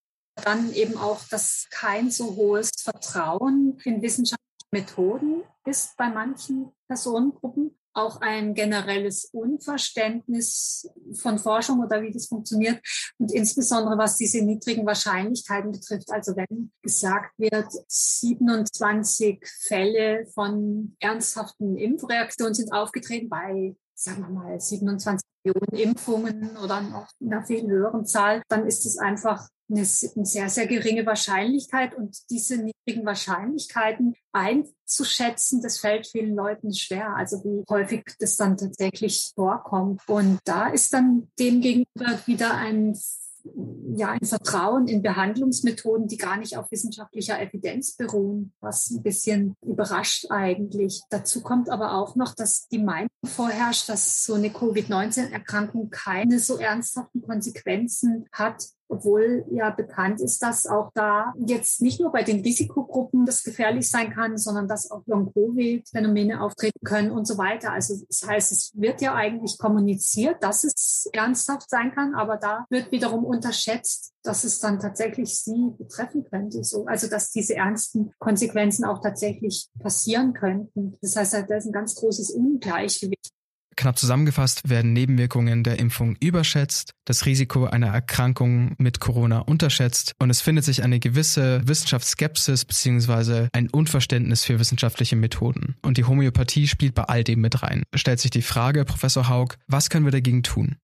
Dann 0.42 0.72
eben 0.72 0.96
auch, 0.96 1.20
dass 1.28 1.68
kein 1.70 2.10
so 2.10 2.34
hohes 2.34 2.70
Vertrauen 2.82 3.78
in 3.84 4.02
wissenschaftliche 4.02 4.66
Methoden 4.72 5.37
ist 5.68 5.96
bei 5.96 6.08
manchen 6.08 6.72
Personengruppen 6.86 7.78
auch 7.98 8.20
ein 8.20 8.54
generelles 8.54 9.24
Unverständnis 9.26 10.88
von 11.14 11.38
Forschung 11.38 11.80
oder 11.80 12.00
wie 12.00 12.12
das 12.12 12.26
funktioniert 12.26 12.80
und 13.18 13.32
insbesondere 13.32 13.98
was 13.98 14.16
diese 14.16 14.42
niedrigen 14.42 14.86
Wahrscheinlichkeiten 14.86 15.72
betrifft. 15.72 16.10
Also 16.10 16.36
wenn 16.36 16.70
gesagt 16.82 17.36
wird, 17.38 17.66
27 17.88 19.44
Fälle 19.66 20.26
von 20.32 20.96
ernsthaften 21.00 21.76
Impfreaktionen 21.76 22.54
sind 22.54 22.72
aufgetreten 22.72 23.28
bei, 23.28 23.76
sagen 23.94 24.22
wir 24.22 24.30
mal, 24.30 24.60
27 24.60 25.26
Millionen 25.44 25.88
Impfungen 25.88 26.56
oder 26.56 26.80
noch 26.80 27.08
einer 27.20 27.42
viel 27.42 27.66
höheren 27.66 28.06
Zahl, 28.06 28.42
dann 28.48 28.66
ist 28.66 28.86
es 28.86 28.98
einfach 28.98 29.48
eine, 29.70 29.84
sehr, 29.84 30.48
sehr 30.48 30.66
geringe 30.66 31.04
Wahrscheinlichkeit 31.06 31.94
und 31.94 32.16
diese 32.30 32.56
niedrigen 32.56 33.04
Wahrscheinlichkeiten 33.04 34.14
einzuschätzen, 34.32 35.62
das 35.62 35.78
fällt 35.78 36.06
vielen 36.06 36.34
Leuten 36.34 36.72
schwer, 36.74 37.14
also 37.16 37.44
wie 37.44 37.64
häufig 37.68 38.04
das 38.18 38.36
dann 38.36 38.56
tatsächlich 38.56 39.32
vorkommt. 39.34 40.00
Und 40.06 40.40
da 40.44 40.68
ist 40.68 40.94
dann 40.94 41.28
dem 41.38 41.60
gegenüber 41.60 42.18
wieder 42.26 42.54
ein 42.54 42.96
ja, 43.94 44.10
ein 44.10 44.24
Vertrauen 44.26 44.88
in 44.88 45.02
Behandlungsmethoden, 45.02 46.08
die 46.08 46.16
gar 46.16 46.36
nicht 46.36 46.56
auf 46.56 46.70
wissenschaftlicher 46.70 47.40
Evidenz 47.40 47.96
beruhen, 47.96 48.52
was 48.60 48.90
ein 48.90 49.02
bisschen 49.02 49.56
überrascht 49.62 50.26
eigentlich. 50.30 51.02
Dazu 51.10 51.42
kommt 51.42 51.70
aber 51.70 51.94
auch 51.94 52.16
noch, 52.16 52.34
dass 52.34 52.68
die 52.68 52.78
Meinung 52.78 53.08
vorherrscht, 53.24 53.88
dass 53.88 54.24
so 54.24 54.34
eine 54.34 54.50
Covid-19-Erkrankung 54.50 55.90
keine 55.90 56.38
so 56.38 56.58
ernsthaften 56.58 57.22
Konsequenzen 57.22 58.26
hat, 58.32 58.64
obwohl 58.88 59.44
ja 59.50 59.70
bekannt 59.70 60.20
ist, 60.20 60.42
dass 60.42 60.66
auch 60.66 60.90
da 60.94 61.32
jetzt 61.46 61.82
nicht 61.82 62.00
nur 62.00 62.10
bei 62.10 62.22
den 62.22 62.40
Risikogruppen 62.40 63.26
das 63.26 63.42
gefährlich 63.42 63.90
sein 63.90 64.12
kann, 64.12 64.38
sondern 64.38 64.68
dass 64.68 64.90
auch 64.90 65.02
Long-Covid-Phänomene 65.06 66.40
auftreten 66.40 66.80
können 66.84 67.10
und 67.10 67.26
so 67.26 67.38
weiter. 67.38 67.72
Also 67.72 67.94
das 68.08 68.26
heißt, 68.26 68.52
es 68.52 68.72
wird 68.74 69.00
ja 69.00 69.14
eigentlich 69.14 69.58
kommuniziert, 69.58 70.42
dass 70.42 70.64
es 70.64 71.08
ernsthaft 71.12 71.68
sein 71.68 71.92
kann, 71.94 72.14
aber 72.14 72.36
da 72.36 72.66
wird 72.70 72.90
wiederum 72.90 73.24
unterschätzt, 73.24 74.14
dass 74.22 74.44
es 74.44 74.60
dann 74.60 74.80
tatsächlich 74.80 75.38
sie 75.38 75.72
betreffen 75.78 76.24
könnte. 76.24 76.64
So, 76.64 76.86
also 76.86 77.08
dass 77.08 77.30
diese 77.30 77.54
ernsten 77.54 78.12
Konsequenzen 78.18 78.84
auch 78.84 79.00
tatsächlich 79.00 79.68
passieren 79.78 80.32
könnten. 80.32 80.96
Das 81.00 81.16
heißt, 81.16 81.34
da 81.34 81.56
ist 81.56 81.66
ein 81.66 81.72
ganz 81.72 81.94
großes 81.94 82.30
Ungleichgewicht. 82.30 83.32
Knapp 83.78 83.96
zusammengefasst 83.96 84.68
werden 84.68 84.92
Nebenwirkungen 84.92 85.62
der 85.62 85.78
Impfung 85.78 86.16
überschätzt, 86.20 86.94
das 87.04 87.26
Risiko 87.26 87.64
einer 87.64 87.86
Erkrankung 87.86 88.74
mit 88.76 88.98
Corona 88.98 89.38
unterschätzt 89.38 90.14
und 90.18 90.30
es 90.30 90.40
findet 90.40 90.64
sich 90.64 90.82
eine 90.82 90.98
gewisse 90.98 91.62
Wissenschaftsskepsis 91.64 92.64
bzw. 92.64 93.46
ein 93.52 93.70
Unverständnis 93.70 94.44
für 94.44 94.58
wissenschaftliche 94.58 95.14
Methoden. 95.14 95.76
Und 95.80 95.96
die 95.96 96.04
Homöopathie 96.04 96.66
spielt 96.66 96.96
bei 96.96 97.04
all 97.04 97.22
dem 97.22 97.40
mit 97.40 97.62
rein. 97.62 97.84
Stellt 97.94 98.18
sich 98.18 98.32
die 98.32 98.42
Frage, 98.42 98.84
Professor 98.84 99.28
Haug, 99.28 99.54
was 99.68 99.90
können 99.90 100.04
wir 100.04 100.12
dagegen 100.12 100.42
tun? 100.42 100.76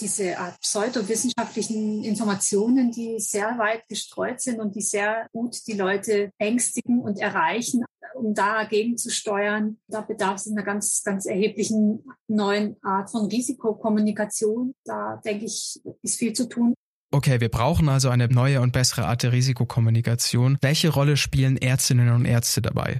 Diese 0.00 0.38
Art 0.38 0.60
pseudowissenschaftlichen 0.60 2.04
Informationen, 2.04 2.90
die 2.90 3.18
sehr 3.18 3.58
weit 3.58 3.86
gestreut 3.88 4.40
sind 4.40 4.60
und 4.60 4.74
die 4.74 4.82
sehr 4.82 5.28
gut 5.32 5.56
die 5.66 5.72
Leute 5.72 6.30
ängstigen 6.38 7.00
und 7.00 7.18
erreichen, 7.18 7.84
um 8.14 8.34
dagegen 8.34 8.96
zu 8.96 9.10
steuern. 9.10 9.78
Da 9.88 10.00
bedarf 10.00 10.36
es 10.36 10.50
einer 10.50 10.62
ganz, 10.62 11.02
ganz 11.04 11.26
erheblichen 11.26 12.04
neuen 12.28 12.76
Art 12.82 13.10
von 13.10 13.26
Risikokommunikation. 13.26 14.74
Da 14.84 15.20
denke 15.24 15.46
ich, 15.46 15.80
ist 16.02 16.18
viel 16.18 16.32
zu 16.32 16.48
tun. 16.48 16.74
Okay, 17.10 17.40
wir 17.40 17.48
brauchen 17.48 17.88
also 17.88 18.10
eine 18.10 18.28
neue 18.28 18.60
und 18.60 18.72
bessere 18.72 19.06
Art 19.06 19.22
der 19.22 19.32
Risikokommunikation. 19.32 20.58
Welche 20.60 20.90
Rolle 20.90 21.16
spielen 21.16 21.56
Ärztinnen 21.56 22.10
und 22.10 22.26
Ärzte 22.26 22.60
dabei? 22.60 22.98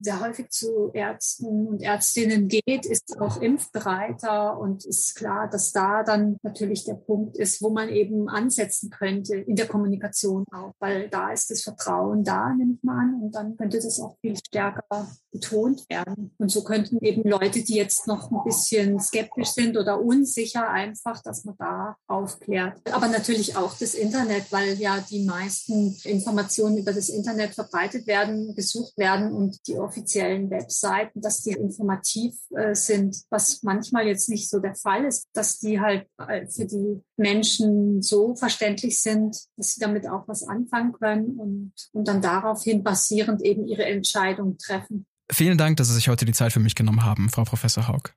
Sehr 0.00 0.20
häufig 0.20 0.50
zu 0.50 0.90
Ärzten 0.92 1.66
und 1.68 1.82
Ärztinnen 1.82 2.48
geht, 2.48 2.86
ist 2.86 3.20
auch 3.20 3.40
impfbereiter 3.40 4.58
und 4.58 4.84
ist 4.84 5.14
klar, 5.14 5.48
dass 5.48 5.72
da 5.72 6.02
dann 6.02 6.38
natürlich 6.42 6.84
der 6.84 6.94
Punkt 6.94 7.36
ist, 7.36 7.62
wo 7.62 7.70
man 7.70 7.88
eben 7.88 8.28
ansetzen 8.28 8.90
könnte 8.90 9.36
in 9.36 9.56
der 9.56 9.68
Kommunikation 9.68 10.44
auch, 10.52 10.72
weil 10.78 11.08
da 11.08 11.32
ist 11.32 11.50
das 11.50 11.62
Vertrauen 11.62 12.24
da, 12.24 12.52
nehme 12.54 12.74
ich 12.74 12.82
mal 12.82 12.98
an, 12.98 13.20
und 13.22 13.34
dann 13.34 13.56
könnte 13.56 13.78
das 13.78 14.00
auch 14.00 14.16
viel 14.20 14.36
stärker 14.36 15.08
betont 15.32 15.88
werden. 15.88 16.34
Und 16.38 16.50
so 16.50 16.64
könnten 16.64 16.98
eben 17.04 17.28
Leute, 17.28 17.62
die 17.62 17.74
jetzt 17.74 18.06
noch 18.06 18.30
ein 18.30 18.44
bisschen 18.44 18.98
skeptisch 18.98 19.50
sind 19.50 19.76
oder 19.76 20.00
unsicher, 20.00 20.68
einfach, 20.68 21.22
dass 21.22 21.44
man 21.44 21.56
da 21.58 21.96
aufklärt. 22.06 22.80
Aber 22.92 23.08
natürlich 23.08 23.56
auch 23.56 23.76
das 23.78 23.94
Internet, 23.94 24.50
weil 24.50 24.74
ja 24.74 24.98
die 25.08 25.24
meisten 25.24 25.96
Informationen 26.04 26.78
über 26.78 26.92
das 26.92 27.08
Internet 27.08 27.54
verbreitet 27.54 28.06
werden, 28.06 28.54
gesucht 28.54 28.96
werden 28.96 29.32
und 29.32 29.66
die 29.66 29.78
offiziellen 29.90 30.50
Webseiten, 30.50 31.20
dass 31.20 31.42
die 31.42 31.50
informativ 31.50 32.34
äh, 32.56 32.74
sind, 32.74 33.16
was 33.28 33.64
manchmal 33.64 34.06
jetzt 34.06 34.28
nicht 34.28 34.48
so 34.48 34.60
der 34.60 34.76
Fall 34.76 35.04
ist, 35.04 35.28
dass 35.32 35.58
die 35.58 35.80
halt 35.80 36.06
äh, 36.18 36.46
für 36.46 36.66
die 36.66 37.02
Menschen 37.16 38.00
so 38.00 38.36
verständlich 38.36 39.02
sind, 39.02 39.36
dass 39.56 39.74
sie 39.74 39.80
damit 39.80 40.08
auch 40.08 40.28
was 40.28 40.44
anfangen 40.44 40.92
können 40.92 41.38
und, 41.38 41.72
und 41.92 42.06
dann 42.06 42.22
daraufhin 42.22 42.84
basierend 42.84 43.42
eben 43.42 43.66
ihre 43.66 43.84
Entscheidung 43.84 44.58
treffen. 44.58 45.06
Vielen 45.32 45.58
Dank, 45.58 45.76
dass 45.76 45.88
Sie 45.88 45.94
sich 45.94 46.08
heute 46.08 46.24
die 46.24 46.32
Zeit 46.32 46.52
für 46.52 46.60
mich 46.60 46.74
genommen 46.74 47.04
haben, 47.04 47.28
Frau 47.28 47.44
Professor 47.44 47.88
Haug. 47.88 48.14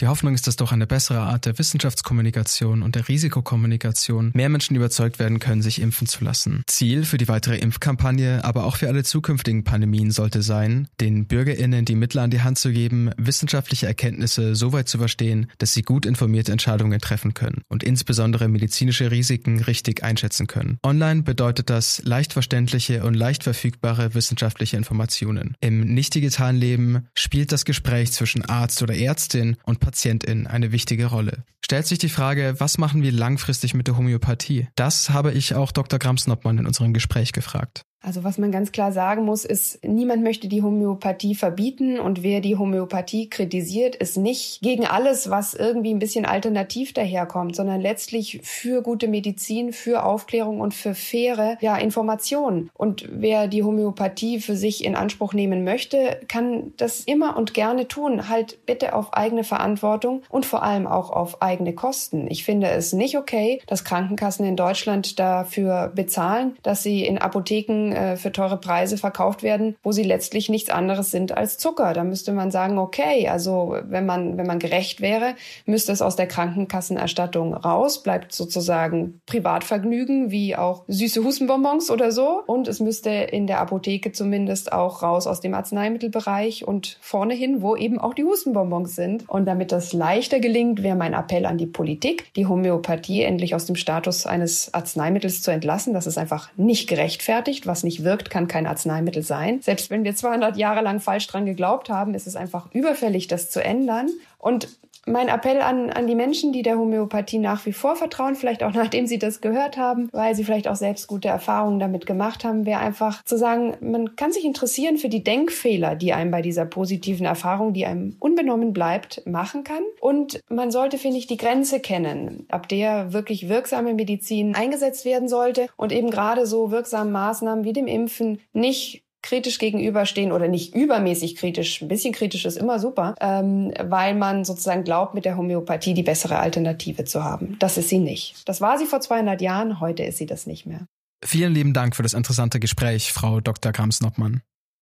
Die 0.00 0.08
Hoffnung 0.08 0.32
ist, 0.32 0.46
dass 0.46 0.56
durch 0.56 0.72
eine 0.72 0.86
bessere 0.86 1.20
Art 1.20 1.44
der 1.44 1.58
Wissenschaftskommunikation 1.58 2.82
und 2.82 2.94
der 2.94 3.06
Risikokommunikation 3.06 4.30
mehr 4.32 4.48
Menschen 4.48 4.74
überzeugt 4.74 5.18
werden 5.18 5.40
können, 5.40 5.60
sich 5.60 5.78
impfen 5.78 6.06
zu 6.06 6.24
lassen. 6.24 6.62
Ziel 6.68 7.04
für 7.04 7.18
die 7.18 7.28
weitere 7.28 7.58
Impfkampagne, 7.58 8.42
aber 8.42 8.64
auch 8.64 8.76
für 8.76 8.88
alle 8.88 9.04
zukünftigen 9.04 9.62
Pandemien 9.62 10.10
sollte 10.10 10.40
sein, 10.40 10.88
den 11.00 11.26
BürgerInnen 11.26 11.84
die 11.84 11.96
Mittel 11.96 12.20
an 12.20 12.30
die 12.30 12.40
Hand 12.40 12.58
zu 12.58 12.72
geben, 12.72 13.10
wissenschaftliche 13.18 13.86
Erkenntnisse 13.86 14.54
so 14.54 14.72
weit 14.72 14.88
zu 14.88 14.96
verstehen, 14.96 15.50
dass 15.58 15.74
sie 15.74 15.82
gut 15.82 16.06
informierte 16.06 16.52
Entscheidungen 16.52 16.98
treffen 16.98 17.34
können 17.34 17.60
und 17.68 17.82
insbesondere 17.82 18.48
medizinische 18.48 19.10
Risiken 19.10 19.60
richtig 19.60 20.02
einschätzen 20.02 20.46
können. 20.46 20.78
Online 20.82 21.22
bedeutet 21.22 21.68
das 21.68 22.00
leicht 22.04 22.32
verständliche 22.32 23.04
und 23.04 23.12
leicht 23.12 23.42
verfügbare 23.42 24.14
wissenschaftliche 24.14 24.78
Informationen. 24.78 25.56
Im 25.60 25.92
nicht 25.92 26.14
digitalen 26.14 26.56
Leben 26.56 27.06
spielt 27.12 27.52
das 27.52 27.66
Gespräch 27.66 28.12
zwischen 28.12 28.46
Arzt 28.46 28.82
oder 28.82 28.94
Ärztin 28.94 29.58
und 29.64 29.80
Patientin 29.90 30.46
eine 30.46 30.70
wichtige 30.70 31.06
Rolle. 31.06 31.42
Stellt 31.64 31.84
sich 31.84 31.98
die 31.98 32.08
Frage, 32.08 32.54
was 32.58 32.78
machen 32.78 33.02
wir 33.02 33.10
langfristig 33.10 33.74
mit 33.74 33.88
der 33.88 33.96
Homöopathie? 33.96 34.68
Das 34.76 35.10
habe 35.10 35.32
ich 35.32 35.56
auch 35.56 35.72
Dr. 35.72 35.98
Grams-Noppmann 35.98 36.58
in 36.58 36.66
unserem 36.66 36.94
Gespräch 36.94 37.32
gefragt. 37.32 37.82
Also 38.02 38.24
was 38.24 38.38
man 38.38 38.50
ganz 38.50 38.72
klar 38.72 38.92
sagen 38.92 39.24
muss, 39.24 39.44
ist, 39.44 39.84
niemand 39.84 40.22
möchte 40.22 40.48
die 40.48 40.62
Homöopathie 40.62 41.34
verbieten 41.34 41.98
und 41.98 42.22
wer 42.22 42.40
die 42.40 42.56
Homöopathie 42.56 43.28
kritisiert, 43.28 43.94
ist 43.94 44.16
nicht 44.16 44.62
gegen 44.62 44.86
alles, 44.86 45.28
was 45.28 45.52
irgendwie 45.52 45.92
ein 45.92 45.98
bisschen 45.98 46.24
alternativ 46.24 46.94
daherkommt, 46.94 47.54
sondern 47.54 47.80
letztlich 47.80 48.40
für 48.42 48.82
gute 48.82 49.06
Medizin, 49.06 49.72
für 49.72 50.04
Aufklärung 50.04 50.60
und 50.60 50.72
für 50.72 50.94
faire 50.94 51.58
ja, 51.60 51.76
Informationen. 51.76 52.70
Und 52.72 53.06
wer 53.12 53.48
die 53.48 53.62
Homöopathie 53.62 54.40
für 54.40 54.56
sich 54.56 54.82
in 54.84 54.96
Anspruch 54.96 55.34
nehmen 55.34 55.62
möchte, 55.62 56.20
kann 56.26 56.72
das 56.78 57.00
immer 57.00 57.36
und 57.36 57.52
gerne 57.52 57.86
tun. 57.86 58.30
Halt 58.30 58.64
bitte 58.64 58.94
auf 58.94 59.12
eigene 59.12 59.44
Verantwortung 59.44 60.22
und 60.30 60.46
vor 60.46 60.62
allem 60.62 60.86
auch 60.86 61.10
auf 61.10 61.42
eigene 61.42 61.74
Kosten. 61.74 62.30
Ich 62.30 62.44
finde 62.44 62.68
es 62.68 62.94
nicht 62.94 63.18
okay, 63.18 63.60
dass 63.66 63.84
Krankenkassen 63.84 64.46
in 64.46 64.56
Deutschland 64.56 65.18
dafür 65.18 65.92
bezahlen, 65.94 66.56
dass 66.62 66.82
sie 66.82 67.04
in 67.04 67.18
Apotheken 67.18 67.89
äh, 67.92 68.16
für 68.16 68.32
teure 68.32 68.58
Preise 68.58 68.96
verkauft 68.96 69.42
werden, 69.42 69.76
wo 69.82 69.92
sie 69.92 70.02
letztlich 70.02 70.48
nichts 70.48 70.70
anderes 70.70 71.10
sind 71.10 71.36
als 71.36 71.58
Zucker. 71.58 71.92
Da 71.92 72.04
müsste 72.04 72.32
man 72.32 72.50
sagen, 72.50 72.78
okay, 72.78 73.28
also 73.28 73.76
wenn 73.84 74.06
man, 74.06 74.36
wenn 74.36 74.46
man 74.46 74.58
gerecht 74.58 75.00
wäre, 75.00 75.34
müsste 75.66 75.92
es 75.92 76.02
aus 76.02 76.16
der 76.16 76.26
Krankenkassenerstattung 76.26 77.54
raus, 77.54 78.02
bleibt 78.02 78.32
sozusagen 78.32 79.20
Privatvergnügen 79.26 80.30
wie 80.30 80.56
auch 80.56 80.84
süße 80.88 81.24
Hustenbonbons 81.24 81.90
oder 81.90 82.12
so. 82.12 82.42
Und 82.46 82.68
es 82.68 82.80
müsste 82.80 83.10
in 83.10 83.46
der 83.46 83.60
Apotheke 83.60 84.12
zumindest 84.12 84.72
auch 84.72 85.02
raus 85.02 85.26
aus 85.26 85.40
dem 85.40 85.54
Arzneimittelbereich 85.54 86.66
und 86.66 86.98
vorne 87.00 87.34
hin, 87.34 87.62
wo 87.62 87.76
eben 87.76 87.98
auch 87.98 88.14
die 88.14 88.24
Hustenbonbons 88.24 88.94
sind. 88.94 89.28
Und 89.28 89.46
damit 89.46 89.72
das 89.72 89.92
leichter 89.92 90.40
gelingt, 90.40 90.82
wäre 90.82 90.96
mein 90.96 91.14
Appell 91.14 91.46
an 91.46 91.58
die 91.58 91.66
Politik, 91.66 92.32
die 92.34 92.46
Homöopathie 92.46 93.22
endlich 93.22 93.54
aus 93.54 93.66
dem 93.66 93.76
Status 93.76 94.26
eines 94.26 94.72
Arzneimittels 94.74 95.42
zu 95.42 95.50
entlassen. 95.50 95.94
Das 95.94 96.06
ist 96.06 96.18
einfach 96.18 96.50
nicht 96.56 96.88
gerechtfertigt, 96.88 97.66
was 97.66 97.79
was 97.80 97.84
nicht 97.84 98.04
wirkt, 98.04 98.28
kann 98.28 98.46
kein 98.46 98.66
Arzneimittel 98.66 99.22
sein. 99.22 99.62
Selbst 99.62 99.88
wenn 99.88 100.04
wir 100.04 100.14
200 100.14 100.58
Jahre 100.58 100.82
lang 100.82 101.00
falsch 101.00 101.26
dran 101.26 101.46
geglaubt 101.46 101.88
haben, 101.88 102.12
ist 102.12 102.26
es 102.26 102.36
einfach 102.36 102.70
überfällig, 102.72 103.26
das 103.26 103.50
zu 103.50 103.64
ändern. 103.64 104.10
Und 104.36 104.68
mein 105.10 105.28
Appell 105.28 105.60
an, 105.60 105.90
an 105.90 106.06
die 106.06 106.14
Menschen, 106.14 106.52
die 106.52 106.62
der 106.62 106.78
Homöopathie 106.78 107.38
nach 107.38 107.66
wie 107.66 107.72
vor 107.72 107.96
vertrauen, 107.96 108.34
vielleicht 108.34 108.62
auch 108.62 108.72
nachdem 108.74 109.06
sie 109.06 109.18
das 109.18 109.40
gehört 109.40 109.76
haben, 109.76 110.08
weil 110.12 110.34
sie 110.34 110.44
vielleicht 110.44 110.68
auch 110.68 110.76
selbst 110.76 111.06
gute 111.06 111.28
Erfahrungen 111.28 111.78
damit 111.78 112.06
gemacht 112.06 112.44
haben, 112.44 112.66
wäre 112.66 112.80
einfach 112.80 113.22
zu 113.24 113.36
sagen, 113.36 113.76
man 113.80 114.16
kann 114.16 114.32
sich 114.32 114.44
interessieren 114.44 114.96
für 114.96 115.08
die 115.08 115.24
Denkfehler, 115.24 115.96
die 115.96 116.12
einem 116.12 116.30
bei 116.30 116.42
dieser 116.42 116.64
positiven 116.64 117.26
Erfahrung, 117.26 117.72
die 117.72 117.86
einem 117.86 118.16
unbenommen 118.18 118.72
bleibt, 118.72 119.26
machen 119.26 119.64
kann. 119.64 119.82
Und 120.00 120.40
man 120.48 120.70
sollte, 120.70 120.98
finde 120.98 121.18
ich, 121.18 121.26
die 121.26 121.36
Grenze 121.36 121.80
kennen, 121.80 122.46
ab 122.48 122.68
der 122.68 123.12
wirklich 123.12 123.48
wirksame 123.48 123.94
Medizin 123.94 124.54
eingesetzt 124.54 125.04
werden 125.04 125.28
sollte 125.28 125.68
und 125.76 125.92
eben 125.92 126.10
gerade 126.10 126.46
so 126.46 126.70
wirksame 126.70 127.10
Maßnahmen 127.10 127.64
wie 127.64 127.72
dem 127.72 127.86
Impfen 127.86 128.40
nicht 128.52 129.04
kritisch 129.22 129.58
gegenüberstehen 129.58 130.32
oder 130.32 130.48
nicht 130.48 130.74
übermäßig 130.74 131.36
kritisch, 131.36 131.82
ein 131.82 131.88
bisschen 131.88 132.12
kritisch 132.12 132.44
ist 132.44 132.56
immer 132.56 132.78
super, 132.78 133.14
ähm, 133.20 133.72
weil 133.82 134.14
man 134.14 134.44
sozusagen 134.44 134.84
glaubt, 134.84 135.14
mit 135.14 135.24
der 135.24 135.36
Homöopathie 135.36 135.94
die 135.94 136.02
bessere 136.02 136.38
Alternative 136.38 137.04
zu 137.04 137.22
haben. 137.22 137.56
Das 137.58 137.76
ist 137.76 137.88
sie 137.88 137.98
nicht. 137.98 138.36
Das 138.46 138.60
war 138.60 138.78
sie 138.78 138.86
vor 138.86 139.00
200 139.00 139.40
Jahren, 139.40 139.80
heute 139.80 140.02
ist 140.02 140.18
sie 140.18 140.26
das 140.26 140.46
nicht 140.46 140.66
mehr. 140.66 140.86
Vielen 141.24 141.52
lieben 141.52 141.74
Dank 141.74 141.96
für 141.96 142.02
das 142.02 142.14
interessante 142.14 142.60
Gespräch, 142.60 143.12
Frau 143.12 143.40
Dr. 143.40 143.72
Grams-Noppmann. 143.72 144.40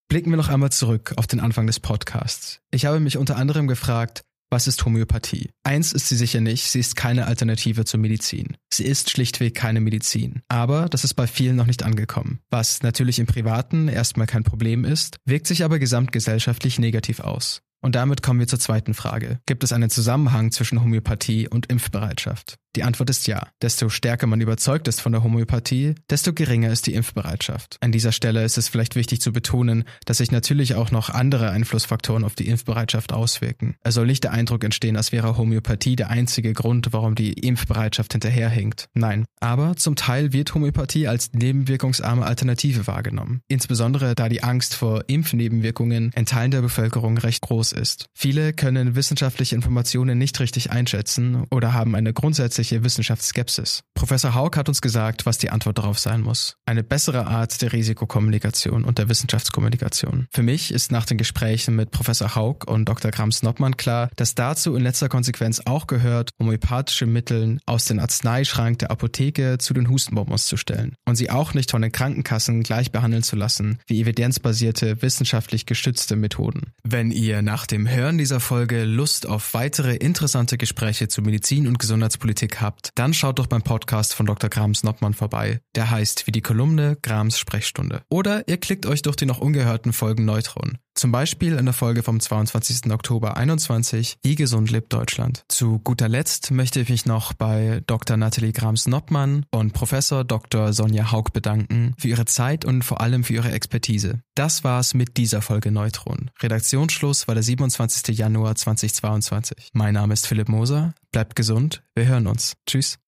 Blicken 0.08 0.30
wir 0.30 0.36
noch 0.36 0.48
einmal 0.48 0.70
zurück 0.70 1.12
auf 1.16 1.26
den 1.26 1.40
Anfang 1.40 1.66
des 1.66 1.80
Podcasts. 1.80 2.60
Ich 2.70 2.86
habe 2.86 3.00
mich 3.00 3.18
unter 3.18 3.36
anderem 3.36 3.66
gefragt, 3.66 4.22
was 4.50 4.66
ist 4.66 4.84
Homöopathie? 4.84 5.50
Eins 5.62 5.92
ist 5.92 6.08
sie 6.08 6.16
sicher 6.16 6.40
nicht, 6.40 6.70
sie 6.70 6.80
ist 6.80 6.96
keine 6.96 7.26
Alternative 7.26 7.84
zur 7.84 8.00
Medizin. 8.00 8.56
Sie 8.72 8.84
ist 8.84 9.10
schlichtweg 9.10 9.54
keine 9.54 9.80
Medizin. 9.80 10.42
Aber 10.48 10.88
das 10.88 11.04
ist 11.04 11.14
bei 11.14 11.26
vielen 11.26 11.56
noch 11.56 11.66
nicht 11.66 11.82
angekommen. 11.82 12.40
Was 12.50 12.82
natürlich 12.82 13.18
im 13.18 13.26
Privaten 13.26 13.88
erstmal 13.88 14.26
kein 14.26 14.44
Problem 14.44 14.84
ist, 14.84 15.18
wirkt 15.24 15.46
sich 15.46 15.64
aber 15.64 15.78
gesamtgesellschaftlich 15.78 16.78
negativ 16.78 17.20
aus. 17.20 17.60
Und 17.80 17.94
damit 17.94 18.22
kommen 18.22 18.40
wir 18.40 18.48
zur 18.48 18.58
zweiten 18.58 18.94
Frage. 18.94 19.38
Gibt 19.46 19.62
es 19.62 19.72
einen 19.72 19.90
Zusammenhang 19.90 20.50
zwischen 20.50 20.82
Homöopathie 20.82 21.48
und 21.48 21.66
Impfbereitschaft? 21.66 22.56
Die 22.76 22.82
Antwort 22.82 23.10
ist 23.10 23.26
ja. 23.26 23.48
Desto 23.62 23.88
stärker 23.88 24.26
man 24.26 24.40
überzeugt 24.40 24.88
ist 24.88 25.00
von 25.00 25.12
der 25.12 25.22
Homöopathie, 25.24 25.94
desto 26.10 26.32
geringer 26.32 26.70
ist 26.70 26.86
die 26.86 26.94
Impfbereitschaft. 26.94 27.78
An 27.80 27.92
dieser 27.92 28.12
Stelle 28.12 28.44
ist 28.44 28.58
es 28.58 28.68
vielleicht 28.68 28.94
wichtig 28.94 29.20
zu 29.20 29.32
betonen, 29.32 29.84
dass 30.04 30.18
sich 30.18 30.30
natürlich 30.30 30.74
auch 30.74 30.90
noch 30.90 31.10
andere 31.10 31.50
Einflussfaktoren 31.50 32.24
auf 32.24 32.34
die 32.34 32.46
Impfbereitschaft 32.48 33.12
auswirken. 33.12 33.76
Es 33.82 33.94
soll 33.94 34.06
nicht 34.06 34.24
der 34.24 34.32
Eindruck 34.32 34.64
entstehen, 34.64 34.96
als 34.96 35.12
wäre 35.12 35.36
Homöopathie 35.36 35.96
der 35.96 36.10
einzige 36.10 36.52
Grund, 36.52 36.92
warum 36.92 37.14
die 37.14 37.32
Impfbereitschaft 37.32 38.12
hinterherhinkt. 38.12 38.88
Nein. 38.94 39.24
Aber 39.40 39.76
zum 39.76 39.96
Teil 39.96 40.32
wird 40.32 40.54
Homöopathie 40.54 41.08
als 41.08 41.32
nebenwirkungsarme 41.32 42.24
Alternative 42.24 42.86
wahrgenommen. 42.86 43.40
Insbesondere 43.48 44.14
da 44.14 44.28
die 44.28 44.42
Angst 44.42 44.74
vor 44.74 45.04
Impfnebenwirkungen 45.08 46.12
in 46.14 46.26
Teilen 46.26 46.50
der 46.50 46.60
Bevölkerung 46.60 47.18
recht 47.18 47.42
groß 47.42 47.72
ist. 47.72 48.06
Viele 48.14 48.52
können 48.52 48.94
wissenschaftliche 48.94 49.54
Informationen 49.54 50.18
nicht 50.18 50.38
richtig 50.40 50.70
einschätzen 50.70 51.44
oder 51.50 51.72
haben 51.72 51.94
eine 51.94 52.12
grundsätzliche 52.12 52.67
grundsätzliche 52.68 52.84
Wissenschaftsskepsis. 52.84 53.82
Professor 53.94 54.34
Haug 54.34 54.56
hat 54.56 54.68
uns 54.68 54.80
gesagt, 54.80 55.26
was 55.26 55.38
die 55.38 55.50
Antwort 55.50 55.78
darauf 55.78 55.98
sein 55.98 56.20
muss. 56.20 56.56
Eine 56.66 56.84
bessere 56.84 57.26
Art 57.26 57.60
der 57.62 57.72
Risikokommunikation 57.72 58.84
und 58.84 58.98
der 58.98 59.08
Wissenschaftskommunikation. 59.08 60.26
Für 60.30 60.42
mich 60.42 60.72
ist 60.72 60.92
nach 60.92 61.06
den 61.06 61.18
Gesprächen 61.18 61.74
mit 61.74 61.90
Professor 61.90 62.34
Haug 62.34 62.66
und 62.66 62.84
Dr. 62.88 63.10
Grams-Noppmann 63.10 63.76
klar, 63.76 64.10
dass 64.16 64.34
dazu 64.34 64.76
in 64.76 64.82
letzter 64.82 65.08
Konsequenz 65.08 65.62
auch 65.64 65.86
gehört, 65.86 66.30
homöopathische 66.38 67.06
Mittel 67.06 67.58
aus 67.66 67.86
dem 67.86 67.98
Arzneischrank 67.98 68.78
der 68.78 68.90
Apotheke 68.90 69.58
zu 69.58 69.74
den 69.74 69.88
Hustenbonbons 69.88 70.46
zu 70.46 70.56
stellen 70.56 70.94
und 71.06 71.16
sie 71.16 71.30
auch 71.30 71.54
nicht 71.54 71.70
von 71.70 71.82
den 71.82 71.92
Krankenkassen 71.92 72.62
gleich 72.62 72.92
behandeln 72.92 73.22
zu 73.22 73.36
lassen 73.36 73.78
wie 73.86 74.00
evidenzbasierte, 74.00 75.02
wissenschaftlich 75.02 75.66
gestützte 75.66 76.16
Methoden. 76.16 76.72
Wenn 76.84 77.10
ihr 77.10 77.42
nach 77.42 77.66
dem 77.66 77.88
Hören 77.88 78.18
dieser 78.18 78.40
Folge 78.40 78.84
Lust 78.84 79.26
auf 79.26 79.54
weitere 79.54 79.96
interessante 79.96 80.58
Gespräche 80.58 81.08
zu 81.08 81.22
Medizin 81.22 81.66
und 81.66 81.78
Gesundheitspolitik 81.78 82.47
Politik 82.48 82.60
habt, 82.60 82.90
dann 82.94 83.14
schaut 83.14 83.38
doch 83.38 83.46
beim 83.46 83.62
Podcast 83.62 84.14
von 84.14 84.26
Dr. 84.26 84.48
Grams 84.50 84.82
Noppmann 84.82 85.14
vorbei. 85.14 85.60
Der 85.74 85.90
heißt 85.90 86.26
wie 86.26 86.32
die 86.32 86.40
Kolumne 86.40 86.96
Grams 87.02 87.38
Sprechstunde. 87.38 88.02
Oder 88.08 88.46
ihr 88.48 88.58
klickt 88.58 88.86
euch 88.86 89.02
durch 89.02 89.16
die 89.16 89.26
noch 89.26 89.38
ungehörten 89.38 89.92
Folgen 89.92 90.24
Neutron. 90.24 90.78
Zum 90.98 91.12
Beispiel 91.12 91.56
in 91.56 91.64
der 91.64 91.74
Folge 91.74 92.02
vom 92.02 92.18
22. 92.18 92.90
Oktober 92.90 93.36
21, 93.36 94.18
Wie 94.24 94.34
gesund 94.34 94.72
lebt 94.72 94.92
Deutschland. 94.92 95.44
Zu 95.46 95.78
guter 95.78 96.08
Letzt 96.08 96.50
möchte 96.50 96.80
ich 96.80 96.88
mich 96.88 97.06
noch 97.06 97.34
bei 97.34 97.82
Dr. 97.86 98.16
Nathalie 98.16 98.50
Grams-Noppmann 98.50 99.46
und 99.52 99.72
Professor 99.74 100.24
Dr. 100.24 100.72
Sonja 100.72 101.12
Haug 101.12 101.26
bedanken 101.32 101.94
für 101.98 102.08
ihre 102.08 102.24
Zeit 102.24 102.64
und 102.64 102.82
vor 102.82 103.00
allem 103.00 103.22
für 103.22 103.34
ihre 103.34 103.52
Expertise. 103.52 104.22
Das 104.34 104.64
war's 104.64 104.92
mit 104.92 105.18
dieser 105.18 105.40
Folge 105.40 105.70
Neutron. 105.70 106.32
Redaktionsschluss 106.42 107.28
war 107.28 107.36
der 107.36 107.44
27. 107.44 108.18
Januar 108.18 108.56
2022. 108.56 109.68
Mein 109.74 109.94
Name 109.94 110.14
ist 110.14 110.26
Philipp 110.26 110.48
Moser. 110.48 110.94
Bleibt 111.12 111.36
gesund. 111.36 111.84
Wir 111.94 112.06
hören 112.06 112.26
uns. 112.26 112.54
Tschüss. 112.66 112.98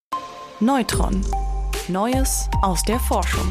Neutron. 0.60 1.24
Neues 1.88 2.48
aus 2.62 2.84
der 2.84 3.00
Forschung. 3.00 3.50